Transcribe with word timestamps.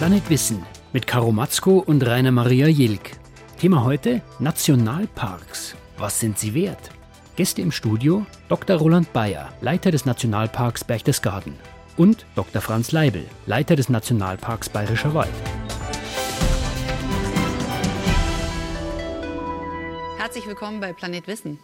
Planet 0.00 0.30
Wissen 0.30 0.64
mit 0.94 1.06
Karo 1.06 1.30
Matzko 1.30 1.80
und 1.80 2.06
Rainer 2.06 2.30
Maria 2.30 2.68
Jilk. 2.68 3.10
Thema 3.58 3.84
heute 3.84 4.22
Nationalparks. 4.38 5.74
Was 5.98 6.18
sind 6.18 6.38
sie 6.38 6.54
wert? 6.54 6.90
Gäste 7.36 7.60
im 7.60 7.70
Studio 7.70 8.24
Dr. 8.48 8.78
Roland 8.78 9.12
Bayer, 9.12 9.52
Leiter 9.60 9.90
des 9.90 10.06
Nationalparks 10.06 10.84
Berchtesgaden 10.84 11.52
und 11.98 12.24
Dr. 12.34 12.62
Franz 12.62 12.92
Leibel, 12.92 13.26
Leiter 13.44 13.76
des 13.76 13.90
Nationalparks 13.90 14.70
Bayerischer 14.70 15.12
Wald. 15.12 15.28
Herzlich 20.16 20.46
willkommen 20.46 20.80
bei 20.80 20.94
Planet 20.94 21.26
Wissen. 21.26 21.58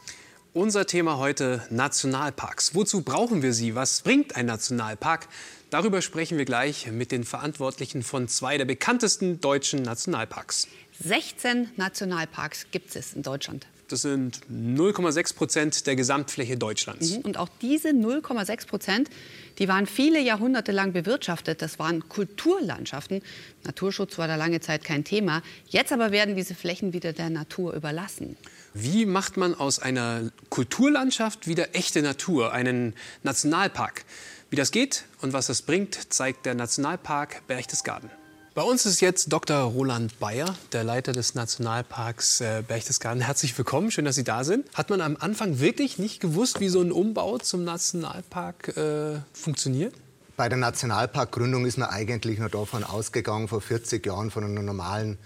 Unser 0.53 0.87
Thema 0.87 1.19
heute 1.19 1.63
Nationalparks. 1.69 2.75
Wozu 2.75 3.03
brauchen 3.03 3.43
wir 3.43 3.53
sie? 3.53 3.75
Was 3.75 4.01
bringt 4.01 4.37
ein 4.37 4.47
Nationalpark? 4.47 5.29
Darüber 5.77 6.01
sprechen 6.01 6.39
wir 6.39 6.47
gleich 6.47 6.91
mit 6.91 7.13
den 7.13 7.23
Verantwortlichen 7.23 8.03
von 8.03 8.29
zwei 8.29 8.57
der 8.57 8.65
bekanntesten 8.65 9.43
deutschen 9.43 9.83
Nationalparks. 9.83 10.69
16 11.01 11.69
Nationalparks 11.77 12.69
gibt 12.71 12.97
es 12.97 13.13
in 13.13 13.21
Deutschland. 13.21 13.67
Das 13.89 14.01
sind 14.01 14.41
0,6 14.51 15.37
Prozent 15.37 15.87
der 15.87 15.95
Gesamtfläche 15.95 16.57
Deutschlands. 16.57 17.11
Mhm. 17.11 17.21
Und 17.21 17.37
auch 17.37 17.51
diese 17.61 17.91
0,6 17.91 18.67
Prozent, 18.67 19.11
die 19.59 19.69
waren 19.69 19.87
viele 19.87 20.19
Jahrhunderte 20.19 20.73
lang 20.73 20.95
bewirtschaftet. 20.95 21.61
Das 21.61 21.79
waren 21.79 22.09
Kulturlandschaften. 22.09 23.21
Naturschutz 23.65 24.17
war 24.17 24.29
da 24.29 24.37
lange 24.37 24.61
Zeit 24.61 24.83
kein 24.83 25.05
Thema. 25.05 25.43
Jetzt 25.69 25.93
aber 25.93 26.11
werden 26.11 26.37
diese 26.37 26.55
Flächen 26.55 26.95
wieder 26.95 27.13
der 27.13 27.29
Natur 27.29 27.75
überlassen. 27.75 28.39
Wie 28.73 29.05
macht 29.05 29.37
man 29.37 29.55
aus 29.55 29.79
einer 29.79 30.31
Kulturlandschaft 30.49 31.47
wieder 31.47 31.75
echte 31.75 32.01
Natur, 32.01 32.53
einen 32.53 32.95
Nationalpark? 33.23 34.07
Wie 34.49 34.55
das 34.57 34.71
geht 34.71 35.07
und 35.23 35.33
was 35.33 35.49
das 35.49 35.63
bringt, 35.63 36.13
zeigt 36.13 36.47
der 36.47 36.55
Nationalpark 36.55 37.43
Berchtesgaden. 37.49 38.09
Bei 38.55 38.63
uns 38.63 38.87
ist 38.87 39.01
jetzt 39.01 39.33
Dr. 39.33 39.57
Roland 39.59 40.21
Bayer, 40.21 40.55
der 40.71 40.85
Leiter 40.85 41.13
des 41.13 41.35
Nationalparks 41.35 42.41
äh, 42.41 42.63
Berchtesgaden. 42.67 43.21
Herzlich 43.23 43.59
willkommen, 43.59 43.91
schön, 43.91 44.05
dass 44.05 44.15
Sie 44.15 44.23
da 44.23 44.45
sind. 44.45 44.73
Hat 44.75 44.89
man 44.89 45.01
am 45.01 45.17
Anfang 45.19 45.59
wirklich 45.59 45.99
nicht 45.99 46.21
gewusst, 46.21 46.61
wie 46.61 46.69
so 46.69 46.81
ein 46.81 46.93
Umbau 46.93 47.39
zum 47.39 47.65
Nationalpark 47.65 48.77
äh, 48.77 49.19
funktioniert? 49.33 49.95
Bei 50.37 50.49
der 50.49 50.59
Nationalparkgründung 50.59 51.67
ist 51.67 51.77
man 51.77 51.91
eigentlich 51.91 52.39
nur 52.39 52.49
davon 52.49 52.85
ausgegangen, 52.85 53.49
vor 53.49 53.61
40 53.61 54.07
Jahren 54.07 54.31
von 54.31 54.45
einer 54.45 54.63
normalen 54.63 55.19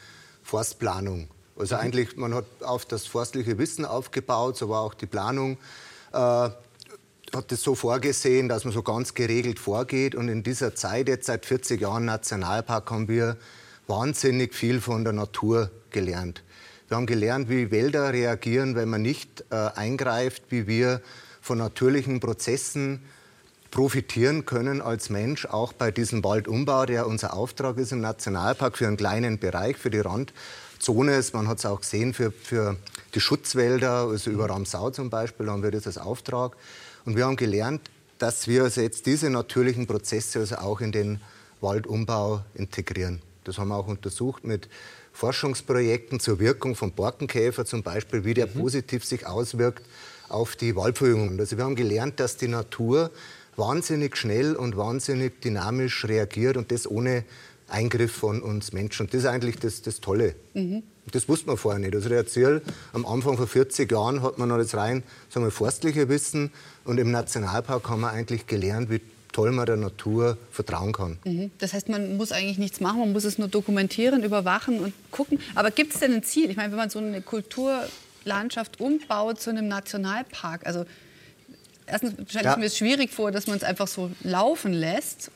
Forstplanung. 0.42 1.28
Also 1.58 1.74
mhm. 1.74 1.82
eigentlich, 1.82 2.16
man 2.16 2.34
hat 2.34 2.46
auf 2.62 2.86
das 2.86 3.06
forstliche 3.06 3.58
Wissen 3.58 3.84
aufgebaut, 3.84 4.56
so 4.56 4.70
war 4.70 4.80
auch 4.80 4.94
die 4.94 5.06
Planung. 5.06 5.58
Äh, 6.14 6.48
hat 7.34 7.52
es 7.52 7.62
so 7.62 7.74
vorgesehen, 7.74 8.48
dass 8.48 8.64
man 8.64 8.72
so 8.72 8.82
ganz 8.82 9.14
geregelt 9.14 9.58
vorgeht. 9.58 10.14
Und 10.14 10.28
in 10.28 10.42
dieser 10.42 10.74
Zeit, 10.74 11.08
jetzt 11.08 11.26
seit 11.26 11.46
40 11.46 11.80
Jahren 11.80 12.04
Nationalpark, 12.04 12.90
haben 12.90 13.08
wir 13.08 13.36
wahnsinnig 13.86 14.54
viel 14.54 14.80
von 14.80 15.04
der 15.04 15.12
Natur 15.12 15.70
gelernt. 15.90 16.42
Wir 16.88 16.96
haben 16.96 17.06
gelernt, 17.06 17.48
wie 17.48 17.70
Wälder 17.70 18.12
reagieren, 18.12 18.74
wenn 18.74 18.88
man 18.88 19.02
nicht 19.02 19.44
äh, 19.50 19.54
eingreift, 19.54 20.44
wie 20.50 20.66
wir 20.66 21.00
von 21.40 21.58
natürlichen 21.58 22.20
Prozessen 22.20 23.00
profitieren 23.70 24.44
können 24.44 24.82
als 24.82 25.10
Mensch, 25.10 25.46
auch 25.46 25.72
bei 25.72 25.92
diesem 25.92 26.24
Waldumbau, 26.24 26.86
der 26.86 27.06
unser 27.06 27.34
Auftrag 27.34 27.78
ist 27.78 27.92
im 27.92 28.00
Nationalpark 28.00 28.76
für 28.76 28.86
einen 28.86 28.96
kleinen 28.96 29.38
Bereich, 29.38 29.76
für 29.76 29.90
die 29.90 30.00
Rand. 30.00 30.32
Zone 30.80 31.14
ist. 31.14 31.34
Man 31.34 31.46
hat 31.46 31.58
es 31.58 31.66
auch 31.66 31.80
gesehen 31.82 32.14
für, 32.14 32.32
für 32.32 32.76
die 33.14 33.20
Schutzwälder, 33.20 34.08
also 34.08 34.30
über 34.30 34.48
Ramsau 34.48 34.90
zum 34.90 35.10
Beispiel, 35.10 35.48
haben 35.48 35.62
wir 35.62 35.70
das 35.70 35.86
als 35.86 35.98
Auftrag. 35.98 36.56
Und 37.04 37.16
wir 37.16 37.26
haben 37.26 37.36
gelernt, 37.36 37.80
dass 38.18 38.48
wir 38.48 38.64
also 38.64 38.80
jetzt 38.80 39.06
diese 39.06 39.30
natürlichen 39.30 39.86
Prozesse 39.86 40.40
also 40.40 40.56
auch 40.56 40.80
in 40.80 40.92
den 40.92 41.20
Waldumbau 41.60 42.42
integrieren. 42.54 43.20
Das 43.44 43.58
haben 43.58 43.68
wir 43.68 43.76
auch 43.76 43.88
untersucht 43.88 44.44
mit 44.44 44.68
Forschungsprojekten 45.12 46.20
zur 46.20 46.38
Wirkung 46.38 46.76
von 46.76 46.92
Borkenkäfer 46.92 47.64
zum 47.64 47.82
Beispiel, 47.82 48.24
wie 48.24 48.34
der 48.34 48.46
mhm. 48.46 48.60
positiv 48.60 49.04
sich 49.04 49.26
auswirkt 49.26 49.84
auf 50.28 50.56
die 50.56 50.76
Waldverjüngung. 50.76 51.38
Also 51.38 51.56
wir 51.56 51.64
haben 51.64 51.76
gelernt, 51.76 52.20
dass 52.20 52.36
die 52.36 52.48
Natur 52.48 53.10
wahnsinnig 53.56 54.16
schnell 54.16 54.54
und 54.54 54.76
wahnsinnig 54.76 55.40
dynamisch 55.40 56.04
reagiert 56.04 56.56
und 56.56 56.70
das 56.70 56.88
ohne 56.88 57.24
Eingriff 57.68 58.12
von 58.12 58.42
uns 58.42 58.72
Menschen. 58.72 59.06
Und 59.06 59.14
das 59.14 59.20
ist 59.22 59.26
eigentlich 59.26 59.56
das, 59.56 59.82
das 59.82 60.00
Tolle. 60.00 60.34
Mhm. 60.54 60.82
Das 61.12 61.28
wusste 61.28 61.46
man 61.46 61.56
vorher 61.56 61.80
nicht. 61.80 61.94
Also 61.94 62.08
der 62.08 62.26
Ziel, 62.26 62.62
am 62.92 63.06
Anfang 63.06 63.36
vor 63.36 63.46
40 63.46 63.90
Jahren 63.90 64.22
hat 64.22 64.38
man 64.38 64.48
noch 64.48 64.58
das 64.58 64.74
rein 64.74 65.02
sagen 65.28 65.46
wir, 65.46 65.50
forstliche 65.50 66.08
Wissen 66.08 66.52
und 66.84 66.98
im 66.98 67.10
Nationalpark 67.10 67.88
haben 67.88 68.00
wir 68.00 68.10
eigentlich 68.10 68.46
gelernt, 68.46 68.90
wie 68.90 69.00
toll 69.32 69.52
man 69.52 69.66
der 69.66 69.76
Natur 69.76 70.38
vertrauen 70.50 70.92
kann. 70.92 71.18
Mhm. 71.24 71.50
Das 71.58 71.72
heißt, 71.72 71.88
man 71.88 72.16
muss 72.16 72.32
eigentlich 72.32 72.58
nichts 72.58 72.80
machen, 72.80 73.00
man 73.00 73.12
muss 73.12 73.24
es 73.24 73.38
nur 73.38 73.48
dokumentieren, 73.48 74.22
überwachen 74.22 74.80
und 74.80 74.92
gucken. 75.10 75.40
Aber 75.54 75.70
gibt 75.70 75.94
es 75.94 76.00
denn 76.00 76.12
ein 76.12 76.22
Ziel? 76.22 76.50
Ich 76.50 76.56
meine, 76.56 76.70
wenn 76.72 76.78
man 76.78 76.90
so 76.90 76.98
eine 76.98 77.22
Kulturlandschaft 77.22 78.80
umbaut 78.80 79.40
zu 79.40 79.50
einem 79.50 79.68
Nationalpark, 79.68 80.66
also 80.66 80.84
erstens 81.86 82.14
stelle 82.30 82.44
ja. 82.44 82.52
ich 82.52 82.58
mir 82.58 82.66
es 82.66 82.76
schwierig 82.76 83.12
vor, 83.12 83.30
dass 83.30 83.46
man 83.46 83.56
es 83.56 83.62
einfach 83.62 83.88
so 83.88 84.10
laufen 84.22 84.72
lässt 84.72 85.30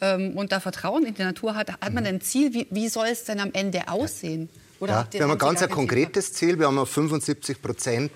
ähm, 0.00 0.36
und 0.36 0.52
da 0.52 0.60
Vertrauen 0.60 1.04
in 1.04 1.14
die 1.14 1.22
Natur 1.22 1.54
hat, 1.54 1.70
hat 1.70 1.92
man 1.92 2.06
ein 2.06 2.20
Ziel? 2.20 2.54
Wie, 2.54 2.66
wie 2.70 2.88
soll 2.88 3.06
es 3.06 3.24
denn 3.24 3.40
am 3.40 3.52
Ende 3.52 3.88
aussehen? 3.88 4.48
Ja, 4.52 4.60
wir 4.80 5.22
haben 5.22 5.30
ein 5.30 5.38
ganz 5.38 5.62
ein 5.62 5.70
konkretes 5.70 6.32
Ziel. 6.32 6.58
Wir 6.58 6.66
haben 6.66 6.78
auf 6.78 6.90
75 6.90 7.62
Prozent 7.62 8.10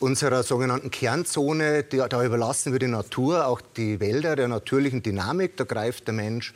unserer 0.00 0.42
sogenannten 0.42 0.90
Kernzone, 0.90 1.84
die, 1.84 2.02
da 2.08 2.24
überlassen 2.24 2.72
wir 2.72 2.78
die 2.78 2.88
Natur, 2.88 3.46
auch 3.46 3.60
die 3.60 4.00
Wälder 4.00 4.36
der 4.36 4.48
natürlichen 4.48 5.02
Dynamik. 5.02 5.56
Da 5.56 5.64
greift 5.64 6.08
der 6.08 6.14
Mensch 6.14 6.52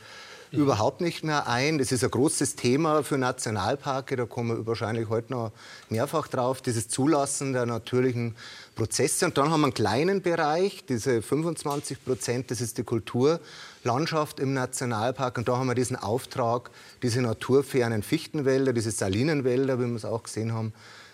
mhm. 0.51 0.59
überhaupt 0.59 1.01
nicht 1.01 1.23
mehr 1.23 1.47
ein. 1.47 1.77
Das 1.77 1.91
ist 1.91 2.03
ein 2.03 2.11
großes 2.11 2.55
Thema 2.55 3.03
für 3.03 3.17
Nationalparke. 3.17 4.15
Da 4.15 4.25
kommen 4.25 4.57
wir 4.57 4.67
wahrscheinlich 4.67 5.09
heute 5.09 5.33
noch 5.33 5.51
mehrfach 5.89 6.27
drauf. 6.27 6.61
Dieses 6.61 6.87
Zulassen 6.87 7.53
der 7.53 7.65
natürlichen 7.65 8.35
Prozesse. 8.75 9.25
Und 9.25 9.37
dann 9.37 9.49
haben 9.49 9.61
wir 9.61 9.65
einen 9.65 9.73
kleinen 9.73 10.21
Bereich, 10.21 10.85
diese 10.85 11.21
25 11.21 12.03
Prozent, 12.05 12.51
das 12.51 12.61
ist 12.61 12.77
die 12.77 12.83
Kulturlandschaft 12.83 14.39
im 14.39 14.53
Nationalpark. 14.53 15.37
Und 15.37 15.47
da 15.47 15.57
haben 15.57 15.67
wir 15.67 15.75
diesen 15.75 15.95
Auftrag, 15.95 16.69
diese 17.03 17.21
naturfernen 17.21 18.03
Fichtenwälder, 18.03 18.73
diese 18.73 18.91
Salinenwälder, 18.91 19.79
wie 19.79 19.85
wir 19.85 19.95
es 19.95 20.05
auch 20.05 20.23
gesehen 20.23 20.53
haben, 20.53 20.73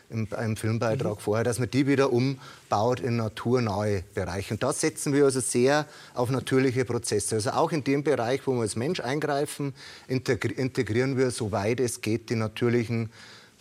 im, 0.09 0.27
im 0.43 0.57
Filmbeitrag 0.57 1.17
mhm. 1.17 1.21
vorher, 1.21 1.43
dass 1.43 1.59
man 1.59 1.69
die 1.69 1.87
wieder 1.87 2.11
umbaut 2.11 2.99
in 2.99 3.15
naturnahe 3.15 4.03
Bereiche. 4.13 4.53
Und 4.53 4.63
da 4.63 4.71
setzen 4.73 5.13
wir 5.13 5.25
also 5.25 5.39
sehr 5.39 5.85
auf 6.13 6.29
natürliche 6.29 6.85
Prozesse. 6.85 7.35
Also 7.35 7.51
auch 7.51 7.71
in 7.71 7.83
dem 7.83 8.03
Bereich, 8.03 8.45
wo 8.45 8.53
wir 8.53 8.61
als 8.61 8.75
Mensch 8.75 8.99
eingreifen, 8.99 9.73
integrieren 10.07 11.17
wir, 11.17 11.31
soweit 11.31 11.79
es 11.79 12.01
geht, 12.01 12.29
die 12.29 12.35
natürlichen 12.35 13.09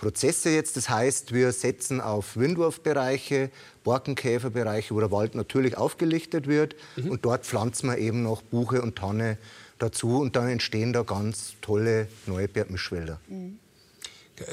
Prozesse 0.03 0.51
jetzt. 0.51 0.77
Das 0.77 0.91
heißt, 0.91 1.33
wir 1.33 1.53
setzen 1.53 2.01
auf 2.01 2.37
Windwurfbereiche, 2.37 3.51
Borkenkäferbereiche, 3.85 4.95
wo 4.95 5.01
der 5.01 5.13
Wald 5.13 5.37
natürlich 5.37 5.79
aufgelichtet 5.79 6.49
wird. 6.49 6.75
Mhm. 6.97 7.11
Und 7.13 7.25
dort 7.25 7.47
pflanzen 7.47 7.89
wir 7.89 7.99
eben 7.99 8.23
noch 8.25 8.43
Buche 8.43 8.83
und 8.83 8.97
Tanne 8.97 9.39
dazu. 9.79 10.19
Und 10.19 10.35
dann 10.35 10.49
entstehen 10.49 10.93
da 10.93 11.03
ganz 11.03 11.55
tolle 11.61 12.09
neue 12.27 12.49
Mischwälder. 12.69 13.21
Mhm. 13.29 13.59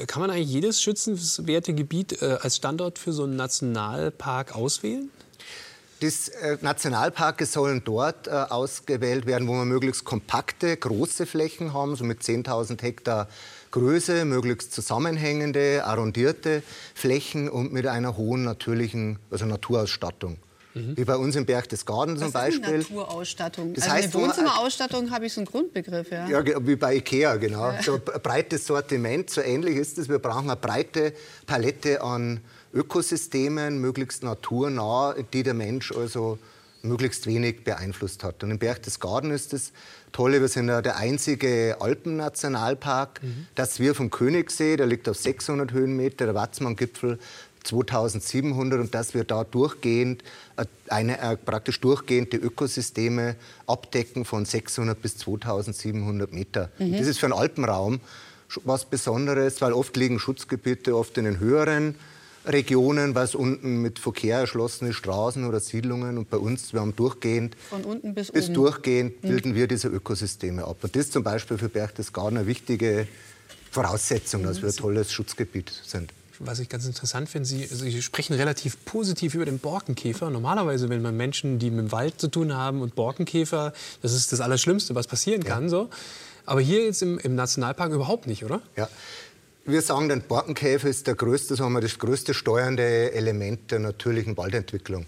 Kann 0.06 0.20
man 0.20 0.30
eigentlich 0.30 0.50
jedes 0.50 0.82
schützenswerte 0.82 1.74
Gebiet 1.74 2.22
äh, 2.22 2.38
als 2.40 2.56
Standort 2.56 2.98
für 2.98 3.12
so 3.12 3.24
einen 3.24 3.36
Nationalpark 3.36 4.54
auswählen? 4.54 5.10
Das 6.00 6.28
äh, 6.28 6.56
Nationalparke 6.62 7.44
sollen 7.44 7.82
dort 7.84 8.26
äh, 8.26 8.30
ausgewählt 8.30 9.26
werden, 9.26 9.46
wo 9.46 9.52
wir 9.52 9.66
möglichst 9.66 10.04
kompakte, 10.04 10.74
große 10.74 11.26
Flächen 11.26 11.74
haben, 11.74 11.94
so 11.94 12.04
mit 12.04 12.22
10.000 12.22 12.80
Hektar 12.80 13.28
Größe, 13.70 14.24
möglichst 14.24 14.72
zusammenhängende, 14.72 15.84
arrondierte 15.84 16.62
Flächen 16.94 17.48
und 17.48 17.72
mit 17.72 17.86
einer 17.86 18.16
hohen 18.16 18.44
natürlichen, 18.44 19.18
also 19.30 19.44
Naturausstattung. 19.44 20.38
Mhm. 20.74 20.96
Wie 20.96 21.04
bei 21.04 21.16
uns 21.16 21.34
im 21.36 21.46
Berchtesgaden 21.46 22.16
zum 22.16 22.30
Beispiel. 22.32 22.74
Ist 22.76 22.90
Naturausstattung. 22.90 23.74
Das 23.74 23.84
also 23.84 23.94
heißt, 23.94 24.14
eine 24.14 24.24
Wohnzimmerausstattung 24.24 25.10
habe 25.10 25.26
ich 25.26 25.32
so 25.32 25.40
einen 25.40 25.46
Grundbegriff. 25.46 26.10
Ja, 26.10 26.28
ja 26.28 26.66
wie 26.66 26.76
bei 26.76 26.96
Ikea, 26.96 27.36
genau. 27.36 27.70
Ja. 27.70 27.82
So 27.82 27.94
ein 27.94 28.22
breites 28.22 28.66
Sortiment, 28.66 29.30
so 29.30 29.40
ähnlich 29.40 29.76
ist 29.76 29.98
es. 29.98 30.08
Wir 30.08 30.18
brauchen 30.18 30.48
eine 30.48 30.56
breite 30.56 31.12
Palette 31.46 32.02
an 32.02 32.40
Ökosystemen, 32.72 33.80
möglichst 33.80 34.22
naturnah, 34.22 35.16
die 35.32 35.42
der 35.42 35.54
Mensch 35.54 35.92
also 35.92 36.38
möglichst 36.82 37.26
wenig 37.26 37.64
beeinflusst 37.64 38.24
hat. 38.24 38.42
Und 38.42 38.50
im 38.50 38.58
Berchtesgaden 38.58 39.30
ist 39.30 39.52
das 39.52 39.72
Tolle, 40.12 40.40
wir 40.40 40.48
sind 40.48 40.68
ja 40.68 40.82
der 40.82 40.96
einzige 40.96 41.76
Alpennationalpark, 41.80 43.22
mhm. 43.22 43.46
dass 43.54 43.80
wir 43.80 43.94
vom 43.94 44.10
Königssee, 44.10 44.76
der 44.76 44.86
liegt 44.86 45.08
auf 45.08 45.16
600 45.16 45.72
Höhenmeter, 45.72 46.24
der 46.26 46.34
Watzmann-Gipfel 46.34 47.18
2700 47.64 48.80
und 48.80 48.94
dass 48.94 49.14
wir 49.14 49.24
da 49.24 49.44
durchgehend 49.44 50.22
äh, 50.56 50.64
eine, 50.88 51.20
äh, 51.20 51.36
praktisch 51.36 51.80
durchgehend 51.80 52.32
die 52.32 52.38
Ökosysteme 52.38 53.36
abdecken 53.66 54.24
von 54.24 54.44
600 54.44 55.00
bis 55.00 55.16
2700 55.18 56.32
Meter. 56.32 56.70
Mhm. 56.78 56.98
Das 56.98 57.06
ist 57.06 57.18
für 57.18 57.26
einen 57.26 57.34
Alpenraum 57.34 58.00
was 58.64 58.84
Besonderes, 58.84 59.60
weil 59.60 59.72
oft 59.72 59.96
liegen 59.96 60.18
Schutzgebiete 60.18 60.96
oft 60.96 61.16
in 61.18 61.24
den 61.24 61.38
höheren 61.38 61.94
Regionen, 62.46 63.14
was 63.14 63.34
unten 63.34 63.82
mit 63.82 63.98
Verkehr 63.98 64.38
erschlossene 64.38 64.92
Straßen 64.92 65.46
oder 65.46 65.60
Siedlungen 65.60 66.16
und 66.16 66.30
bei 66.30 66.38
uns, 66.38 66.72
wir 66.72 66.80
haben 66.80 66.96
durchgehend 66.96 67.54
von 67.68 67.84
unten 67.84 68.14
bis, 68.14 68.32
bis 68.32 68.46
oben. 68.46 68.54
durchgehend 68.54 69.20
bilden 69.20 69.54
wir 69.54 69.66
diese 69.66 69.88
Ökosysteme 69.88 70.64
ab. 70.64 70.78
Und 70.82 70.96
das 70.96 71.06
ist 71.06 71.12
zum 71.12 71.22
Beispiel 71.22 71.58
für 71.58 71.68
Berchtesgaden 71.68 72.38
eine 72.38 72.46
wichtige 72.46 73.06
Voraussetzung, 73.70 74.42
dass 74.42 74.62
wir 74.62 74.70
ein 74.70 74.76
tolles 74.76 75.12
Schutzgebiet 75.12 75.70
sind. 75.84 76.12
Was 76.42 76.58
ich 76.58 76.70
ganz 76.70 76.86
interessant 76.86 77.28
finde, 77.28 77.46
Sie, 77.46 77.66
Sie 77.66 78.00
sprechen 78.00 78.32
relativ 78.34 78.82
positiv 78.86 79.34
über 79.34 79.44
den 79.44 79.58
Borkenkäfer. 79.58 80.30
Normalerweise, 80.30 80.88
wenn 80.88 81.02
man 81.02 81.14
Menschen, 81.14 81.58
die 81.58 81.70
mit 81.70 81.80
dem 81.80 81.92
Wald 81.92 82.18
zu 82.18 82.28
tun 82.28 82.56
haben 82.56 82.80
und 82.80 82.94
Borkenkäfer, 82.94 83.74
das 84.00 84.14
ist 84.14 84.32
das 84.32 84.40
Allerschlimmste, 84.40 84.94
was 84.94 85.06
passieren 85.06 85.44
kann. 85.44 85.68
So. 85.68 85.90
Aber 86.46 86.62
hier 86.62 86.82
jetzt 86.82 87.02
im, 87.02 87.18
im 87.18 87.34
Nationalpark 87.34 87.92
überhaupt 87.92 88.26
nicht, 88.26 88.42
oder? 88.42 88.62
Ja. 88.74 88.88
Wir 89.66 89.82
sagen, 89.82 90.08
der 90.08 90.16
Borkenkäfer 90.16 90.88
ist 90.88 91.06
der 91.06 91.14
größte, 91.14 91.56
sagen 91.56 91.74
wir, 91.74 91.82
das 91.82 91.98
größte 91.98 92.32
steuernde 92.32 93.12
Element 93.12 93.70
der 93.70 93.80
natürlichen 93.80 94.34
Waldentwicklung, 94.38 95.04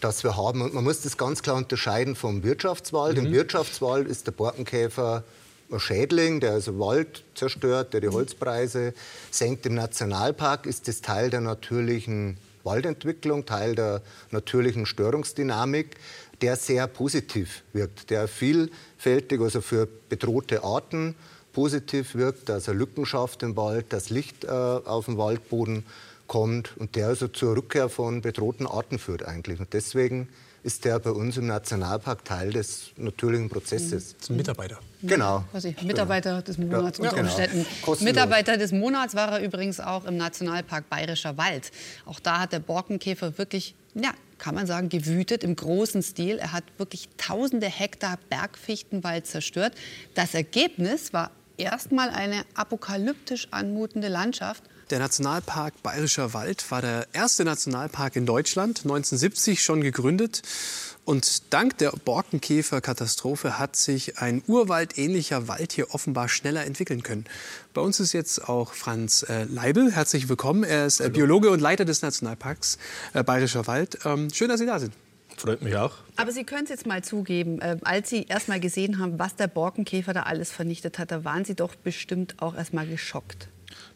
das 0.00 0.24
wir 0.24 0.38
haben. 0.38 0.62
Und 0.62 0.72
man 0.72 0.82
muss 0.82 1.02
das 1.02 1.18
ganz 1.18 1.42
klar 1.42 1.56
unterscheiden 1.56 2.16
vom 2.16 2.42
Wirtschaftswald. 2.42 3.18
Mhm. 3.18 3.26
Im 3.26 3.32
Wirtschaftswald 3.32 4.08
ist 4.08 4.26
der 4.26 4.32
Borkenkäfer 4.32 5.24
Schädling, 5.78 6.40
der 6.40 6.52
also 6.52 6.78
Wald 6.78 7.22
zerstört, 7.34 7.94
der 7.94 8.00
die 8.00 8.08
Holzpreise 8.08 8.94
senkt. 9.30 9.66
Im 9.66 9.74
Nationalpark 9.74 10.66
ist 10.66 10.88
das 10.88 11.00
Teil 11.00 11.30
der 11.30 11.40
natürlichen 11.40 12.36
Waldentwicklung, 12.64 13.46
Teil 13.46 13.74
der 13.74 14.02
natürlichen 14.30 14.86
Störungsdynamik, 14.86 15.96
der 16.40 16.56
sehr 16.56 16.86
positiv 16.86 17.62
wirkt, 17.72 18.10
der 18.10 18.28
vielfältig, 18.28 19.40
also 19.40 19.60
für 19.60 19.86
bedrohte 20.08 20.64
Arten 20.64 21.14
positiv 21.52 22.14
wirkt, 22.14 22.48
dass 22.48 22.68
er 22.68 22.74
Lücken 22.74 23.06
schafft 23.06 23.42
im 23.42 23.56
Wald, 23.56 23.92
dass 23.92 24.10
Licht 24.10 24.44
äh, 24.44 24.48
auf 24.48 25.06
den 25.06 25.18
Waldboden 25.18 25.84
kommt 26.26 26.76
und 26.76 26.94
der 26.94 27.08
also 27.08 27.28
zur 27.28 27.56
Rückkehr 27.56 27.88
von 27.88 28.20
bedrohten 28.20 28.66
Arten 28.66 28.98
führt 28.98 29.24
eigentlich. 29.24 29.58
Und 29.58 29.72
deswegen 29.72 30.28
ist 30.62 30.84
der 30.84 30.98
bei 30.98 31.10
uns 31.10 31.36
im 31.36 31.46
Nationalpark 31.46 32.24
Teil 32.24 32.52
des 32.52 32.90
natürlichen 32.96 33.48
Prozesses. 33.48 34.16
Zum 34.18 34.36
Mitarbeiter. 34.36 34.78
Genau. 35.02 35.44
Ich, 35.54 35.82
Mitarbeiter 35.82 36.42
des 36.42 36.58
Monats 36.58 36.98
ja, 36.98 37.04
unter 37.04 37.16
genau. 37.16 37.28
Umständen. 37.28 37.66
Kostenlos. 37.82 38.00
Mitarbeiter 38.14 38.56
des 38.56 38.72
Monats 38.72 39.14
war 39.14 39.32
er 39.32 39.44
übrigens 39.44 39.80
auch 39.80 40.04
im 40.04 40.16
Nationalpark 40.16 40.90
Bayerischer 40.90 41.38
Wald. 41.38 41.70
Auch 42.04 42.20
da 42.20 42.40
hat 42.40 42.52
der 42.52 42.58
Borkenkäfer 42.58 43.38
wirklich, 43.38 43.74
ja, 43.94 44.10
kann 44.36 44.54
man 44.54 44.66
sagen, 44.66 44.88
gewütet 44.88 45.44
im 45.44 45.56
großen 45.56 46.02
Stil. 46.02 46.38
Er 46.38 46.52
hat 46.52 46.64
wirklich 46.76 47.08
tausende 47.16 47.66
Hektar 47.66 48.18
Bergfichtenwald 48.28 49.26
zerstört. 49.26 49.74
Das 50.14 50.34
Ergebnis 50.34 51.12
war 51.12 51.30
erstmal 51.56 52.10
eine 52.10 52.42
apokalyptisch 52.54 53.48
anmutende 53.50 54.08
Landschaft. 54.08 54.64
Der 54.90 54.98
Nationalpark 54.98 55.84
Bayerischer 55.84 56.34
Wald 56.34 56.68
war 56.72 56.80
der 56.82 57.06
erste 57.12 57.44
Nationalpark 57.44 58.16
in 58.16 58.26
Deutschland, 58.26 58.80
1970 58.80 59.62
schon 59.62 59.82
gegründet. 59.82 60.42
Und 61.04 61.52
dank 61.52 61.78
der 61.78 61.92
Borkenkäfer-Katastrophe 61.92 63.56
hat 63.60 63.76
sich 63.76 64.18
ein 64.18 64.42
urwaldähnlicher 64.48 65.46
Wald 65.46 65.72
hier 65.72 65.94
offenbar 65.94 66.28
schneller 66.28 66.66
entwickeln 66.66 67.04
können. 67.04 67.24
Bei 67.72 67.80
uns 67.80 68.00
ist 68.00 68.12
jetzt 68.12 68.48
auch 68.48 68.74
Franz 68.74 69.22
äh, 69.28 69.44
Leibel. 69.44 69.92
Herzlich 69.92 70.28
willkommen. 70.28 70.64
Er 70.64 70.86
ist 70.86 70.98
äh, 70.98 71.08
Biologe 71.08 71.50
und 71.50 71.60
Leiter 71.60 71.84
des 71.84 72.02
Nationalparks 72.02 72.76
äh, 73.12 73.22
Bayerischer 73.22 73.68
Wald. 73.68 74.00
Ähm, 74.04 74.28
schön, 74.32 74.48
dass 74.48 74.58
Sie 74.58 74.66
da 74.66 74.80
sind. 74.80 74.92
Freut 75.36 75.62
mich 75.62 75.76
auch. 75.76 75.98
Aber 76.16 76.32
Sie 76.32 76.42
können 76.42 76.64
es 76.64 76.70
jetzt 76.70 76.86
mal 76.86 77.04
zugeben, 77.04 77.60
äh, 77.60 77.76
als 77.82 78.10
Sie 78.10 78.26
erst 78.28 78.48
mal 78.48 78.58
gesehen 78.58 78.98
haben, 78.98 79.20
was 79.20 79.36
der 79.36 79.46
Borkenkäfer 79.46 80.12
da 80.14 80.24
alles 80.24 80.50
vernichtet 80.50 80.98
hat, 80.98 81.12
da 81.12 81.24
waren 81.24 81.44
Sie 81.44 81.54
doch 81.54 81.76
bestimmt 81.76 82.34
auch 82.42 82.56
erst 82.56 82.74
mal 82.74 82.88
geschockt. 82.88 83.48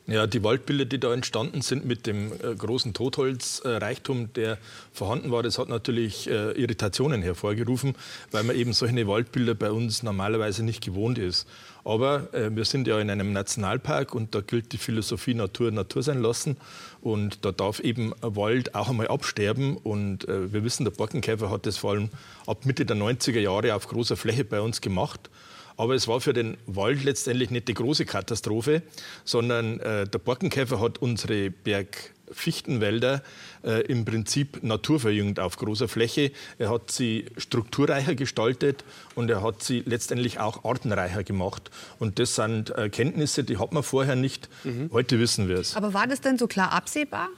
Ja, 0.07 0.27
die 0.27 0.45
Waldbilder, 0.45 0.85
die 0.85 1.01
da 1.01 1.15
entstanden 1.15 1.63
sind 1.63 1.87
mit 1.87 2.07
dem 2.07 2.31
äh, 2.33 2.55
großen 2.55 2.93
Totholzreichtum, 2.93 4.35
der 4.35 4.59
vorhanden 4.93 5.31
war, 5.31 5.43
das 5.43 5.59
hat 5.59 5.71
natürlich 5.71 6.29
äh, 6.29 6.53
Irritationen 6.53 7.23
hervorgerufen, 7.23 7.95
weil 8.31 8.45
man 8.45 8.55
eben 8.55 8.75
solche 8.75 9.07
Waldbilder 9.07 9.55
bei 9.55 9.71
uns 9.71 10.03
normalerweise 10.03 10.63
nicht 10.63 10.85
gewohnt 10.85 11.17
ist. 11.17 11.49
Aber 11.85 12.35
äh, 12.35 12.55
wir 12.55 12.67
sind 12.67 12.87
ja 12.87 13.01
in 13.01 13.09
einem 13.09 13.33
Nationalpark 13.33 14.15
und 14.15 14.35
da 14.35 14.43
gilt 14.43 14.73
die 14.73 14.79
Philosophie 14.79 15.33
Natur 15.33 15.71
Natur 15.71 16.03
sein 16.03 16.21
lassen. 16.21 16.59
Und 17.01 17.47
da 17.47 17.53
darf 17.53 17.81
eben 17.81 18.13
Wald 18.21 18.75
auch 18.75 18.91
einmal 18.91 19.09
absterben. 19.09 19.77
Und 19.77 20.27
wir 20.27 20.65
wissen, 20.65 20.85
der 20.85 20.93
Borkenkäfer 20.93 21.51
hat 21.51 21.67
das 21.67 21.77
vor 21.77 21.91
allem 21.91 22.09
ab 22.47 22.65
Mitte 22.65 22.87
der 22.87 22.97
90er 22.97 23.41
Jahre 23.41 23.75
auf 23.75 23.87
großer 23.89 24.17
Fläche 24.17 24.47
bei 24.47 24.63
uns 24.63 24.81
gemacht. 24.81 25.29
Aber 25.77 25.95
es 25.95 26.07
war 26.07 26.21
für 26.21 26.33
den 26.33 26.57
Wald 26.67 27.05
letztendlich 27.05 27.51
nicht 27.51 27.69
die 27.69 27.75
große 27.75 28.05
Katastrophe, 28.05 28.83
sondern 29.25 29.81
äh, 29.81 30.07
der 30.07 30.19
Borkenkäfer 30.19 30.81
hat 30.81 30.99
unsere 30.99 31.51
Bergfichtenwälder 31.51 33.23
äh, 33.65 33.81
im 33.87 34.05
Prinzip 34.05 34.63
naturverjüngt 34.63 35.41
auf 35.41 35.57
großer 35.57 35.89
Fläche. 35.89 36.31
Er 36.59 36.71
hat 36.71 36.91
sie 36.91 37.27
strukturreicher 37.37 38.15
gestaltet 38.15 38.85
und 39.17 39.31
er 39.31 39.43
hat 39.43 39.63
sie 39.63 39.83
letztendlich 39.85 40.39
auch 40.39 40.65
artenreicher 40.65 41.25
gemacht. 41.25 41.71
Und 41.99 42.19
das 42.19 42.37
sind 42.37 42.71
Erkenntnisse, 42.71 43.43
die 43.43 43.59
hat 43.59 43.73
man 43.73 43.83
vorher 43.83 44.17
nicht. 44.17 44.49
Mhm. 44.63 44.91
Heute 44.93 45.19
wissen 45.19 45.49
wir 45.49 45.57
es. 45.57 45.77
Aber 45.77 45.93
war 45.93 46.07
das 46.07 46.21
denn 46.21 46.39
so 46.39 46.47
klar 46.47 46.73
absehbar? 46.73 47.29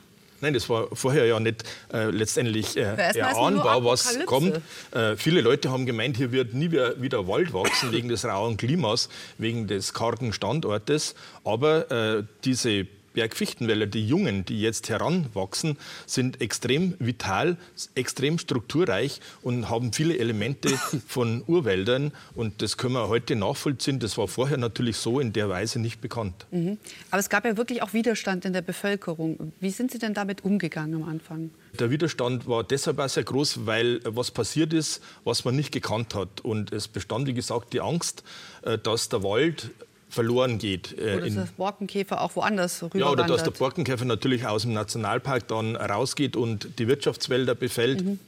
Nein, 0.41 0.55
das 0.55 0.69
war 0.69 0.88
vorher 0.93 1.27
ja 1.27 1.41
nicht 1.41 1.65
äh, 1.93 2.11
letztendlich 2.11 2.77
äh, 2.77 2.83
erahnbar, 3.15 3.85
was 3.85 4.19
kommt. 4.27 4.61
Äh, 4.93 5.17
viele 5.17 5.41
Leute 5.41 5.71
haben 5.71 5.87
gemeint, 5.87 6.17
hier 6.17 6.33
wird 6.33 6.55
nie 6.55 6.71
wieder, 6.71 7.29
Wald 7.29 7.53
wachsen 7.53 7.93
wegen 7.93 8.09
des 8.09 8.25
rauen 8.25 8.56
Klimas, 8.56 9.09
wegen 9.38 9.67
des 9.67 9.94
kargen 9.94 10.33
Standortes. 10.33 11.15
Aber 11.44 11.91
äh, 11.91 12.25
diese 12.44 12.87
Bergfichtenwälder, 13.17 13.87
die 13.87 14.07
Jungen, 14.07 14.45
die 14.45 14.61
jetzt 14.61 14.91
heranwachsen, 14.91 15.79
sind 16.05 16.43
extrem 16.43 16.95
vital, 16.99 17.57
extrem 17.95 18.39
strukturreich 18.39 19.23
und 19.41 19.71
haben 19.71 19.95
viele 19.95 20.19
Elemente 20.19 20.69
von 21.09 21.43
Urwäldern. 21.47 22.13
Und 22.35 22.61
das 22.61 22.77
können 22.77 22.93
wir 22.93 23.09
heute 23.09 23.35
nachvollziehen. 23.35 24.01
Das 24.01 24.19
war 24.19 24.29
vorher 24.29 24.59
natürlich 24.59 24.99
so 24.99 25.19
in 25.19 25.33
der 25.33 25.49
Weise 25.49 25.81
nicht 25.81 26.03
bekannt. 26.03 26.47
Mhm. 26.51 26.77
Aber 27.11 27.19
es 27.19 27.31
gab 27.31 27.47
ja 27.47 27.57
wirklich 27.57 27.81
auch 27.81 27.95
Widerstand 27.95 28.45
in 28.45 28.53
der 28.53 28.61
Bevölkerung. 28.61 29.55
Wie 29.61 29.71
sind 29.71 29.91
Sie 29.91 29.99
denn 29.99 30.13
damit 30.13 30.45
umgegangen 30.45 31.03
am 31.03 31.09
Anfang? 31.09 31.51
Der 31.81 31.91
Widerstand 31.91 32.47
war 32.47 32.65
deshalb 32.65 32.99
auch 32.99 33.09
sehr 33.09 33.25
groß, 33.25 33.65
weil 33.65 34.01
was 34.05 34.31
passiert 34.31 34.75
ist, 34.75 35.03
was 35.25 35.47
man 35.47 35.57
nicht 35.57 35.73
gekannt 35.73 36.15
hat. 36.15 36.43
Und 36.43 36.71
es 36.71 36.87
bestand, 36.87 37.27
wie 37.29 37.35
gesagt, 37.35 37.73
die 37.73 37.81
Angst, 37.81 38.25
äh, 38.61 38.77
dass 38.77 39.09
der 39.09 39.23
Wald 39.23 39.71
verloren 40.17 40.59
geht. 40.59 40.97
Äh, 40.99 41.17
oder 41.17 41.21
dass 41.27 41.35
der 41.35 41.49
Borkenkäfer 41.57 42.21
auch 42.23 42.35
woanders 42.35 42.83
rüber 42.83 42.99
Ja, 42.99 43.11
oder 43.11 43.25
dass 43.25 43.45
der 43.45 43.53
Borkenkäfer 43.53 44.05
natürlich 44.05 44.47
aus 44.47 44.63
dem 44.63 44.73
Nationalpark 44.73 45.47
dann 45.47 45.77
rausgeht 45.77 46.35
und 46.37 46.79
die 46.79 46.89
Wirtschaftswälder 46.89 47.55
befällt. 47.55 48.05
Mhm. 48.05 48.19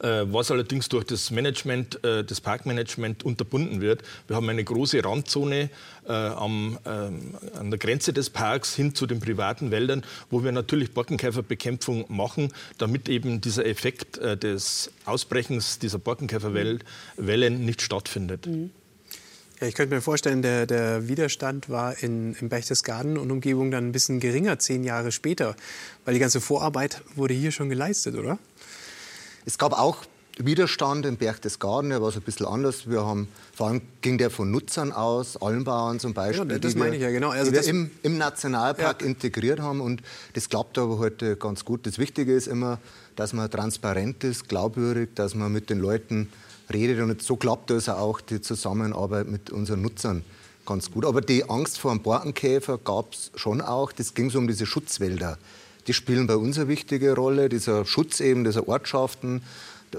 Äh, 0.00 0.24
was 0.32 0.50
allerdings 0.50 0.88
durch 0.88 1.04
das 1.04 1.30
Management, 1.30 2.02
äh, 2.04 2.24
das 2.24 2.40
Parkmanagement 2.40 3.22
unterbunden 3.24 3.80
wird. 3.80 4.02
Wir 4.26 4.34
haben 4.34 4.48
eine 4.48 4.64
große 4.64 5.04
Randzone 5.04 5.70
äh, 6.08 6.12
am, 6.12 6.78
äh, 6.84 6.88
an 6.88 7.70
der 7.70 7.78
Grenze 7.78 8.12
des 8.12 8.30
Parks 8.30 8.74
hin 8.74 8.96
zu 8.96 9.06
den 9.06 9.20
privaten 9.20 9.70
Wäldern, 9.70 10.02
wo 10.30 10.42
wir 10.42 10.50
natürlich 10.50 10.92
Borkenkäferbekämpfung 10.92 12.06
machen, 12.08 12.52
damit 12.78 13.08
eben 13.08 13.40
dieser 13.40 13.66
Effekt 13.66 14.18
des 14.18 14.90
Ausbrechens 15.04 15.78
dieser 15.78 15.98
Borkenkäferwellen 15.98 17.64
nicht 17.64 17.82
stattfindet. 17.82 18.46
Mhm. 18.46 18.70
Ja, 19.60 19.66
ich 19.66 19.74
könnte 19.74 19.94
mir 19.94 20.00
vorstellen, 20.00 20.40
der, 20.40 20.66
der 20.66 21.08
Widerstand 21.08 21.68
war 21.68 22.00
in, 22.00 22.34
in 22.34 22.48
Berchtesgaden 22.48 23.18
und 23.18 23.30
Umgebung 23.32 23.72
dann 23.72 23.88
ein 23.88 23.92
bisschen 23.92 24.20
geringer, 24.20 24.58
zehn 24.60 24.84
Jahre 24.84 25.10
später, 25.10 25.56
weil 26.04 26.14
die 26.14 26.20
ganze 26.20 26.40
Vorarbeit 26.40 27.02
wurde 27.16 27.34
hier 27.34 27.50
schon 27.50 27.68
geleistet, 27.68 28.14
oder? 28.14 28.38
Es 29.46 29.58
gab 29.58 29.72
auch 29.72 30.04
Widerstand 30.38 31.04
in 31.06 31.16
Berchtesgaden, 31.16 31.90
der 31.90 32.00
war 32.00 32.12
so 32.12 32.20
ein 32.20 32.22
bisschen 32.22 32.46
anders. 32.46 32.88
Wir 32.88 33.04
haben, 33.04 33.26
vor 33.52 33.66
allem 33.66 33.82
ging 34.00 34.18
der 34.18 34.30
von 34.30 34.48
Nutzern 34.52 34.92
aus, 34.92 35.36
Almbauern 35.36 35.98
zum 35.98 36.14
Beispiel, 36.14 36.52
ja, 36.52 36.58
das 36.60 36.76
meine 36.76 36.94
ich 36.94 37.02
ja, 37.02 37.10
genau. 37.10 37.30
Also 37.30 37.50
die 37.50 37.56
wir 37.56 37.66
im, 37.66 37.90
im 38.04 38.16
Nationalpark 38.16 39.02
ja. 39.02 39.08
integriert 39.08 39.58
haben 39.58 39.80
und 39.80 40.02
das 40.34 40.48
klappt 40.48 40.78
aber 40.78 40.98
heute 40.98 41.34
ganz 41.36 41.64
gut. 41.64 41.84
Das 41.84 41.98
Wichtige 41.98 42.32
ist 42.32 42.46
immer, 42.46 42.78
dass 43.16 43.32
man 43.32 43.50
transparent 43.50 44.22
ist, 44.22 44.48
glaubwürdig, 44.48 45.10
dass 45.16 45.34
man 45.34 45.50
mit 45.50 45.70
den 45.70 45.80
Leuten 45.80 46.28
redet. 46.72 47.00
Und 47.00 47.22
so 47.22 47.36
klappt 47.36 47.70
also 47.70 47.92
auch 47.92 48.20
die 48.20 48.40
Zusammenarbeit 48.40 49.28
mit 49.28 49.50
unseren 49.50 49.82
Nutzern 49.82 50.24
ganz 50.66 50.90
gut. 50.90 51.04
Aber 51.04 51.20
die 51.20 51.48
Angst 51.48 51.78
vor 51.78 51.92
dem 51.92 52.02
Borkenkäfer 52.02 52.78
gab 52.78 53.12
es 53.12 53.30
schon 53.34 53.60
auch. 53.60 53.92
Das 53.92 54.14
ging 54.14 54.30
so 54.30 54.38
um 54.38 54.46
diese 54.46 54.66
Schutzwälder. 54.66 55.38
Die 55.86 55.94
spielen 55.94 56.26
bei 56.26 56.36
uns 56.36 56.58
eine 56.58 56.68
wichtige 56.68 57.14
Rolle. 57.14 57.48
Dieser 57.48 57.86
Schutz 57.86 58.20
eben 58.20 58.44
dieser 58.44 58.68
Ortschaften 58.68 59.42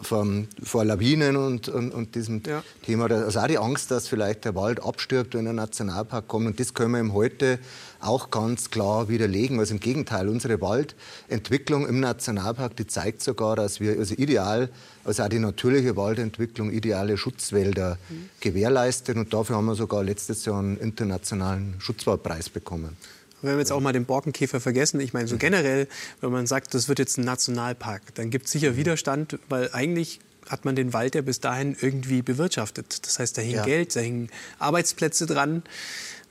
vom, 0.01 0.47
vor 0.61 0.85
Lawinen 0.85 1.35
und, 1.35 1.69
und, 1.69 1.91
und 1.91 2.15
diesem 2.15 2.41
ja. 2.45 2.63
Thema. 2.83 3.09
Also 3.09 3.39
auch 3.39 3.47
die 3.47 3.57
Angst, 3.57 3.91
dass 3.91 4.07
vielleicht 4.07 4.45
der 4.45 4.55
Wald 4.55 4.83
abstirbt, 4.83 5.33
wenn 5.33 5.47
ein 5.47 5.55
Nationalpark 5.55 6.27
kommt. 6.27 6.47
Und 6.47 6.59
das 6.59 6.73
können 6.73 6.91
wir 6.91 6.99
ihm 6.99 7.13
heute 7.13 7.59
auch 7.99 8.31
ganz 8.31 8.69
klar 8.69 9.09
widerlegen. 9.09 9.59
Also 9.59 9.73
im 9.73 9.79
Gegenteil, 9.79 10.29
unsere 10.29 10.61
Waldentwicklung 10.61 11.87
im 11.87 11.99
Nationalpark, 11.99 12.75
die 12.75 12.87
zeigt 12.87 13.21
sogar, 13.21 13.55
dass 13.55 13.79
wir 13.79 13.97
also 13.97 14.15
ideal, 14.15 14.69
also 15.03 15.23
auch 15.23 15.29
die 15.29 15.39
natürliche 15.39 15.95
Waldentwicklung, 15.95 16.71
ideale 16.71 17.17
Schutzwälder 17.17 17.97
mhm. 18.09 18.29
gewährleisten. 18.39 19.17
Und 19.17 19.33
dafür 19.33 19.57
haben 19.57 19.65
wir 19.65 19.75
sogar 19.75 20.03
letztes 20.03 20.45
Jahr 20.45 20.59
einen 20.59 20.77
internationalen 20.77 21.75
Schutzwaldpreis 21.79 22.49
bekommen. 22.49 22.95
Wenn 23.41 23.53
wir 23.53 23.59
jetzt 23.59 23.71
auch 23.71 23.79
mal 23.79 23.93
den 23.93 24.05
Borkenkäfer 24.05 24.59
vergessen, 24.59 24.99
ich 24.99 25.13
meine, 25.13 25.27
so 25.27 25.37
generell, 25.37 25.87
wenn 26.21 26.31
man 26.31 26.47
sagt, 26.47 26.73
das 26.73 26.87
wird 26.89 26.99
jetzt 26.99 27.17
ein 27.17 27.25
Nationalpark, 27.25 28.13
dann 28.15 28.29
gibt 28.29 28.45
es 28.47 28.51
sicher 28.51 28.75
Widerstand, 28.75 29.39
weil 29.49 29.69
eigentlich 29.73 30.19
hat 30.47 30.65
man 30.65 30.75
den 30.75 30.93
Wald 30.93 31.13
ja 31.15 31.21
bis 31.21 31.39
dahin 31.39 31.77
irgendwie 31.79 32.21
bewirtschaftet. 32.23 33.05
Das 33.05 33.19
heißt, 33.19 33.37
da 33.37 33.41
hing 33.41 33.55
Ja. 33.55 33.65
Geld, 33.65 33.95
da 33.95 33.99
hingen 33.99 34.29
Arbeitsplätze 34.57 35.25
dran. 35.27 35.63